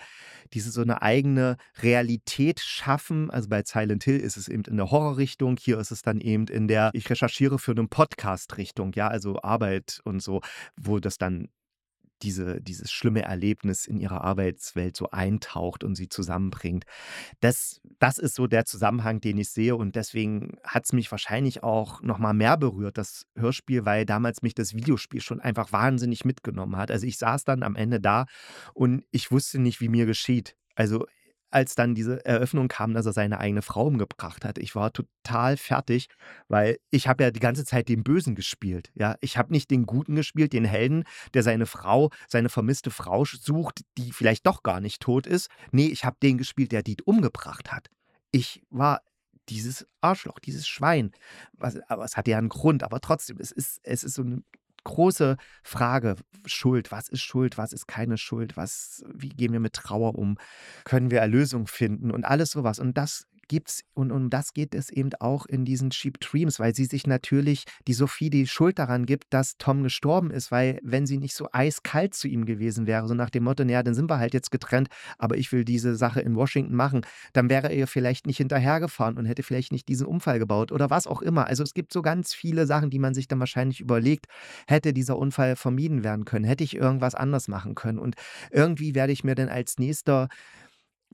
diese 0.52 0.70
so 0.70 0.82
eine 0.82 1.02
eigene 1.02 1.56
Realität 1.82 2.60
schaffen. 2.60 3.30
Also 3.30 3.48
bei 3.48 3.62
Silent 3.64 4.04
Hill 4.04 4.18
ist 4.18 4.36
es 4.36 4.48
eben 4.48 4.64
in 4.64 4.76
der 4.76 4.90
Horrorrichtung, 4.90 5.56
hier 5.58 5.78
ist 5.78 5.90
es 5.90 6.02
dann 6.02 6.20
eben 6.20 6.46
in 6.48 6.68
der, 6.68 6.90
ich 6.92 7.08
recherchiere 7.08 7.58
für 7.58 7.72
einen 7.72 7.88
Podcast-Richtung, 7.88 8.92
ja, 8.94 9.08
also 9.08 9.40
Arbeit 9.42 10.00
und 10.04 10.22
so, 10.22 10.40
wo 10.76 10.98
das 10.98 11.18
dann 11.18 11.48
diese, 12.24 12.60
dieses 12.60 12.90
schlimme 12.90 13.22
Erlebnis 13.22 13.86
in 13.86 14.00
ihrer 14.00 14.22
Arbeitswelt 14.22 14.96
so 14.96 15.10
eintaucht 15.10 15.84
und 15.84 15.94
sie 15.94 16.08
zusammenbringt. 16.08 16.84
Das, 17.40 17.80
das 17.98 18.18
ist 18.18 18.34
so 18.34 18.46
der 18.46 18.64
Zusammenhang, 18.64 19.20
den 19.20 19.38
ich 19.38 19.50
sehe 19.50 19.76
und 19.76 19.94
deswegen 19.94 20.56
hat 20.64 20.86
es 20.86 20.92
mich 20.92 21.10
wahrscheinlich 21.10 21.62
auch 21.62 22.00
noch 22.02 22.18
mal 22.18 22.32
mehr 22.32 22.56
berührt, 22.56 22.98
das 22.98 23.26
Hörspiel, 23.36 23.84
weil 23.84 24.06
damals 24.06 24.42
mich 24.42 24.54
das 24.54 24.74
Videospiel 24.74 25.20
schon 25.20 25.40
einfach 25.40 25.70
wahnsinnig 25.72 26.24
mitgenommen 26.24 26.76
hat. 26.76 26.90
Also 26.90 27.06
ich 27.06 27.18
saß 27.18 27.44
dann 27.44 27.62
am 27.62 27.76
Ende 27.76 28.00
da 28.00 28.26
und 28.72 29.04
ich 29.10 29.30
wusste 29.30 29.58
nicht, 29.58 29.80
wie 29.80 29.88
mir 29.88 30.06
geschieht. 30.06 30.56
Also 30.74 31.06
als 31.54 31.76
dann 31.76 31.94
diese 31.94 32.24
Eröffnung 32.26 32.66
kam, 32.66 32.94
dass 32.94 33.06
er 33.06 33.12
seine 33.12 33.38
eigene 33.38 33.62
Frau 33.62 33.86
umgebracht 33.86 34.44
hat. 34.44 34.58
Ich 34.58 34.74
war 34.74 34.92
total 34.92 35.56
fertig, 35.56 36.08
weil 36.48 36.78
ich 36.90 37.06
habe 37.06 37.22
ja 37.22 37.30
die 37.30 37.40
ganze 37.40 37.64
Zeit 37.64 37.88
den 37.88 38.02
Bösen 38.02 38.34
gespielt. 38.34 38.90
Ja, 38.94 39.14
ich 39.20 39.38
habe 39.38 39.52
nicht 39.52 39.70
den 39.70 39.86
Guten 39.86 40.16
gespielt, 40.16 40.52
den 40.52 40.64
Helden, 40.64 41.04
der 41.32 41.44
seine 41.44 41.66
Frau, 41.66 42.10
seine 42.28 42.48
vermisste 42.48 42.90
Frau 42.90 43.24
sucht, 43.24 43.82
die 43.96 44.10
vielleicht 44.10 44.46
doch 44.46 44.64
gar 44.64 44.80
nicht 44.80 45.00
tot 45.00 45.28
ist. 45.28 45.48
Nee, 45.70 45.86
ich 45.86 46.04
habe 46.04 46.16
den 46.20 46.38
gespielt, 46.38 46.72
der 46.72 46.82
die 46.82 46.96
umgebracht 47.04 47.70
hat. 47.70 47.88
Ich 48.32 48.60
war 48.70 49.02
dieses 49.48 49.86
Arschloch, 50.00 50.40
dieses 50.40 50.66
Schwein. 50.66 51.12
Was, 51.52 51.78
aber 51.88 52.04
es 52.04 52.16
hatte 52.16 52.32
ja 52.32 52.38
einen 52.38 52.48
Grund, 52.48 52.82
aber 52.82 53.00
trotzdem, 53.00 53.36
es 53.38 53.52
ist, 53.52 53.78
es 53.84 54.02
ist 54.02 54.14
so 54.14 54.22
eine 54.22 54.42
große 54.84 55.36
Frage, 55.62 56.16
Schuld, 56.46 56.92
was 56.92 57.08
ist 57.08 57.22
Schuld, 57.22 57.56
was 57.58 57.72
ist 57.72 57.86
keine 57.86 58.18
Schuld, 58.18 58.56
was, 58.56 59.02
wie 59.12 59.30
gehen 59.30 59.52
wir 59.52 59.60
mit 59.60 59.72
Trauer 59.72 60.14
um, 60.16 60.36
können 60.84 61.10
wir 61.10 61.20
Erlösung 61.20 61.66
finden 61.66 62.10
und 62.10 62.24
alles 62.24 62.50
sowas. 62.50 62.78
Und 62.78 62.96
das 62.98 63.26
gibt's 63.48 63.84
und 63.94 64.12
um 64.12 64.30
das 64.30 64.52
geht 64.52 64.74
es 64.74 64.90
eben 64.90 65.10
auch 65.20 65.46
in 65.46 65.64
diesen 65.64 65.90
Cheap 65.90 66.20
Dreams, 66.20 66.58
weil 66.58 66.74
sie 66.74 66.84
sich 66.84 67.06
natürlich 67.06 67.64
die 67.86 67.92
Sophie 67.92 68.30
die 68.30 68.46
Schuld 68.46 68.78
daran 68.78 69.06
gibt, 69.06 69.26
dass 69.30 69.56
Tom 69.58 69.82
gestorben 69.82 70.30
ist, 70.30 70.50
weil 70.50 70.78
wenn 70.82 71.06
sie 71.06 71.18
nicht 71.18 71.34
so 71.34 71.48
eiskalt 71.52 72.14
zu 72.14 72.28
ihm 72.28 72.44
gewesen 72.44 72.86
wäre, 72.86 73.06
so 73.06 73.14
nach 73.14 73.30
dem 73.30 73.44
Motto, 73.44 73.64
naja, 73.64 73.82
dann 73.82 73.94
sind 73.94 74.10
wir 74.10 74.18
halt 74.18 74.34
jetzt 74.34 74.50
getrennt, 74.50 74.88
aber 75.18 75.36
ich 75.36 75.52
will 75.52 75.64
diese 75.64 75.96
Sache 75.96 76.20
in 76.20 76.36
Washington 76.36 76.74
machen, 76.74 77.02
dann 77.32 77.50
wäre 77.50 77.72
er 77.72 77.86
vielleicht 77.86 78.26
nicht 78.26 78.38
hinterhergefahren 78.38 79.16
und 79.16 79.26
hätte 79.26 79.42
vielleicht 79.42 79.72
nicht 79.72 79.88
diesen 79.88 80.06
Unfall 80.06 80.38
gebaut 80.38 80.72
oder 80.72 80.90
was 80.90 81.06
auch 81.06 81.22
immer. 81.22 81.46
Also 81.46 81.62
es 81.62 81.74
gibt 81.74 81.92
so 81.92 82.02
ganz 82.02 82.34
viele 82.34 82.66
Sachen, 82.66 82.90
die 82.90 82.98
man 82.98 83.14
sich 83.14 83.28
dann 83.28 83.40
wahrscheinlich 83.40 83.80
überlegt, 83.80 84.26
hätte 84.66 84.92
dieser 84.92 85.18
Unfall 85.18 85.56
vermieden 85.56 86.04
werden 86.04 86.24
können, 86.24 86.44
hätte 86.44 86.64
ich 86.64 86.76
irgendwas 86.76 87.14
anders 87.14 87.48
machen 87.48 87.74
können 87.74 87.98
und 87.98 88.14
irgendwie 88.50 88.94
werde 88.94 89.12
ich 89.12 89.24
mir 89.24 89.34
dann 89.34 89.48
als 89.48 89.78
nächster 89.78 90.28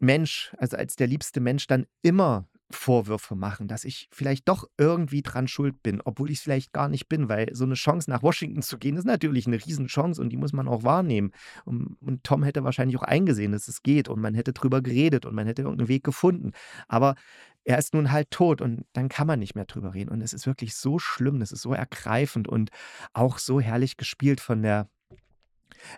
Mensch, 0.00 0.52
also 0.58 0.76
als 0.76 0.96
der 0.96 1.06
liebste 1.06 1.40
Mensch 1.40 1.66
dann 1.66 1.86
immer 2.02 2.48
Vorwürfe 2.72 3.34
machen, 3.34 3.66
dass 3.66 3.84
ich 3.84 4.08
vielleicht 4.12 4.48
doch 4.48 4.64
irgendwie 4.78 5.22
dran 5.22 5.48
schuld 5.48 5.82
bin, 5.82 6.00
obwohl 6.04 6.30
ich 6.30 6.38
es 6.38 6.42
vielleicht 6.42 6.72
gar 6.72 6.88
nicht 6.88 7.08
bin, 7.08 7.28
weil 7.28 7.52
so 7.52 7.64
eine 7.64 7.74
Chance 7.74 8.08
nach 8.08 8.22
Washington 8.22 8.62
zu 8.62 8.78
gehen, 8.78 8.96
ist 8.96 9.04
natürlich 9.04 9.46
eine 9.46 9.56
Riesenchance 9.56 10.20
und 10.20 10.30
die 10.30 10.36
muss 10.36 10.52
man 10.52 10.68
auch 10.68 10.84
wahrnehmen. 10.84 11.32
Und, 11.64 11.96
und 12.00 12.22
Tom 12.22 12.44
hätte 12.44 12.64
wahrscheinlich 12.64 12.96
auch 12.96 13.02
eingesehen, 13.02 13.52
dass 13.52 13.68
es 13.68 13.82
geht 13.82 14.08
und 14.08 14.20
man 14.20 14.34
hätte 14.34 14.52
drüber 14.52 14.82
geredet 14.82 15.26
und 15.26 15.34
man 15.34 15.46
hätte 15.46 15.62
irgendeinen 15.62 15.88
Weg 15.88 16.04
gefunden. 16.04 16.52
Aber 16.86 17.16
er 17.64 17.78
ist 17.78 17.92
nun 17.92 18.12
halt 18.12 18.30
tot 18.30 18.60
und 18.60 18.86
dann 18.92 19.08
kann 19.08 19.26
man 19.26 19.38
nicht 19.38 19.54
mehr 19.54 19.66
drüber 19.66 19.92
reden. 19.92 20.10
Und 20.10 20.22
es 20.22 20.32
ist 20.32 20.46
wirklich 20.46 20.74
so 20.76 20.98
schlimm, 20.98 21.42
es 21.42 21.52
ist 21.52 21.62
so 21.62 21.74
ergreifend 21.74 22.48
und 22.48 22.70
auch 23.12 23.38
so 23.38 23.60
herrlich 23.60 23.96
gespielt 23.96 24.40
von 24.40 24.62
der 24.62 24.88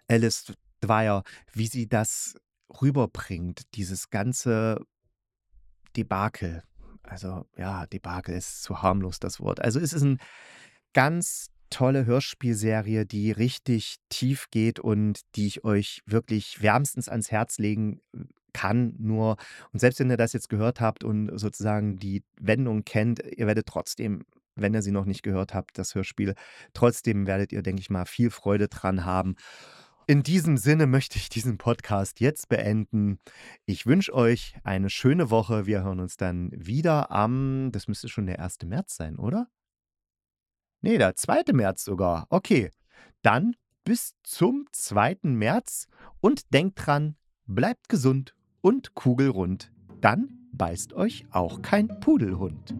Alice 0.09 0.53
Dwyer, 0.83 1.23
wie 1.53 1.67
sie 1.67 1.88
das 1.88 2.37
rüberbringt, 2.81 3.63
dieses 3.75 4.11
ganze 4.11 4.81
Debakel. 5.97 6.63
Also 7.03 7.47
ja, 7.57 7.87
Debakel 7.87 8.37
ist 8.37 8.63
zu 8.63 8.83
harmlos 8.83 9.19
das 9.19 9.41
Wort. 9.41 9.61
Also 9.61 9.81
es 9.81 9.93
ist 9.93 10.03
eine 10.03 10.19
ganz 10.93 11.49
tolle 11.73 12.05
Hörspielserie, 12.07 13.07
die 13.07 13.33
richtig 13.33 13.97
tief 14.09 14.49
geht 14.51 14.79
und 14.79 15.21
die 15.35 15.47
ich 15.47 15.65
euch 15.65 16.03
wirklich 16.07 16.63
wärmstens 16.63 17.09
ans 17.09 17.31
Herz 17.31 17.59
legen 17.59 18.01
äh, 18.15 18.19
kann. 18.53 18.95
Nur, 18.99 19.37
und 19.73 19.81
selbst 19.81 19.99
wenn 19.99 20.11
ihr 20.11 20.19
das 20.19 20.35
jetzt 20.35 20.51
gehört 20.51 20.81
habt 20.81 21.03
und 21.03 21.39
sozusagen 21.39 21.99
die 21.99 22.23
Wendung 22.39 22.85
kennt, 22.85 23.21
ihr 23.21 23.47
werdet 23.47 23.67
trotzdem, 23.67 24.25
wenn 24.55 24.75
ihr 24.75 24.83
sie 24.83 24.93
noch 24.93 25.07
nicht 25.07 25.23
gehört 25.23 25.55
habt, 25.55 25.79
das 25.79 25.95
Hörspiel, 25.95 26.35
trotzdem 26.75 27.27
werdet 27.27 27.53
ihr, 27.53 27.63
denke 27.63 27.81
ich 27.81 27.89
mal, 27.89 28.05
viel 28.05 28.31
Freude 28.31 28.69
dran 28.69 29.07
haben. 29.07 29.37
In 30.07 30.25
diesem 30.25 30.57
Sinne 30.57 30.88
möchte 30.88 31.17
ich 31.17 31.29
diesen 31.29 31.59
Podcast 31.59 32.19
jetzt 32.19 32.49
beenden. 32.49 33.21
Ich 33.67 33.87
wünsche 33.87 34.12
euch 34.12 34.57
eine 34.65 34.91
schöne 34.91 35.31
Woche. 35.31 35.67
Wir 35.67 35.85
hören 35.85 36.01
uns 36.01 36.17
dann 36.17 36.51
wieder 36.53 37.12
am, 37.12 37.71
das 37.71 37.87
müsste 37.87 38.09
schon 38.09 38.27
der 38.27 38.41
1. 38.41 38.59
März 38.65 38.97
sein, 38.97 39.17
oder? 39.17 39.47
Nee, 40.81 40.99
der 40.99 41.15
2. 41.15 41.53
März 41.53 41.85
sogar. 41.85 42.27
Okay, 42.31 42.71
dann 43.23 43.55
bis 43.85 44.15
zum 44.25 44.67
2. 44.73 45.19
März 45.23 45.87
und 46.21 46.53
denkt 46.53 46.85
dran, 46.85 47.17
bleibt 47.47 47.88
gesund 47.88 48.35
und 48.61 48.95
kugelrund. 48.95 49.73
Dann 50.01 50.49
beißt 50.53 50.95
euch 50.95 51.27
auch 51.31 51.62
kein 51.62 52.01
Pudelhund. 52.01 52.75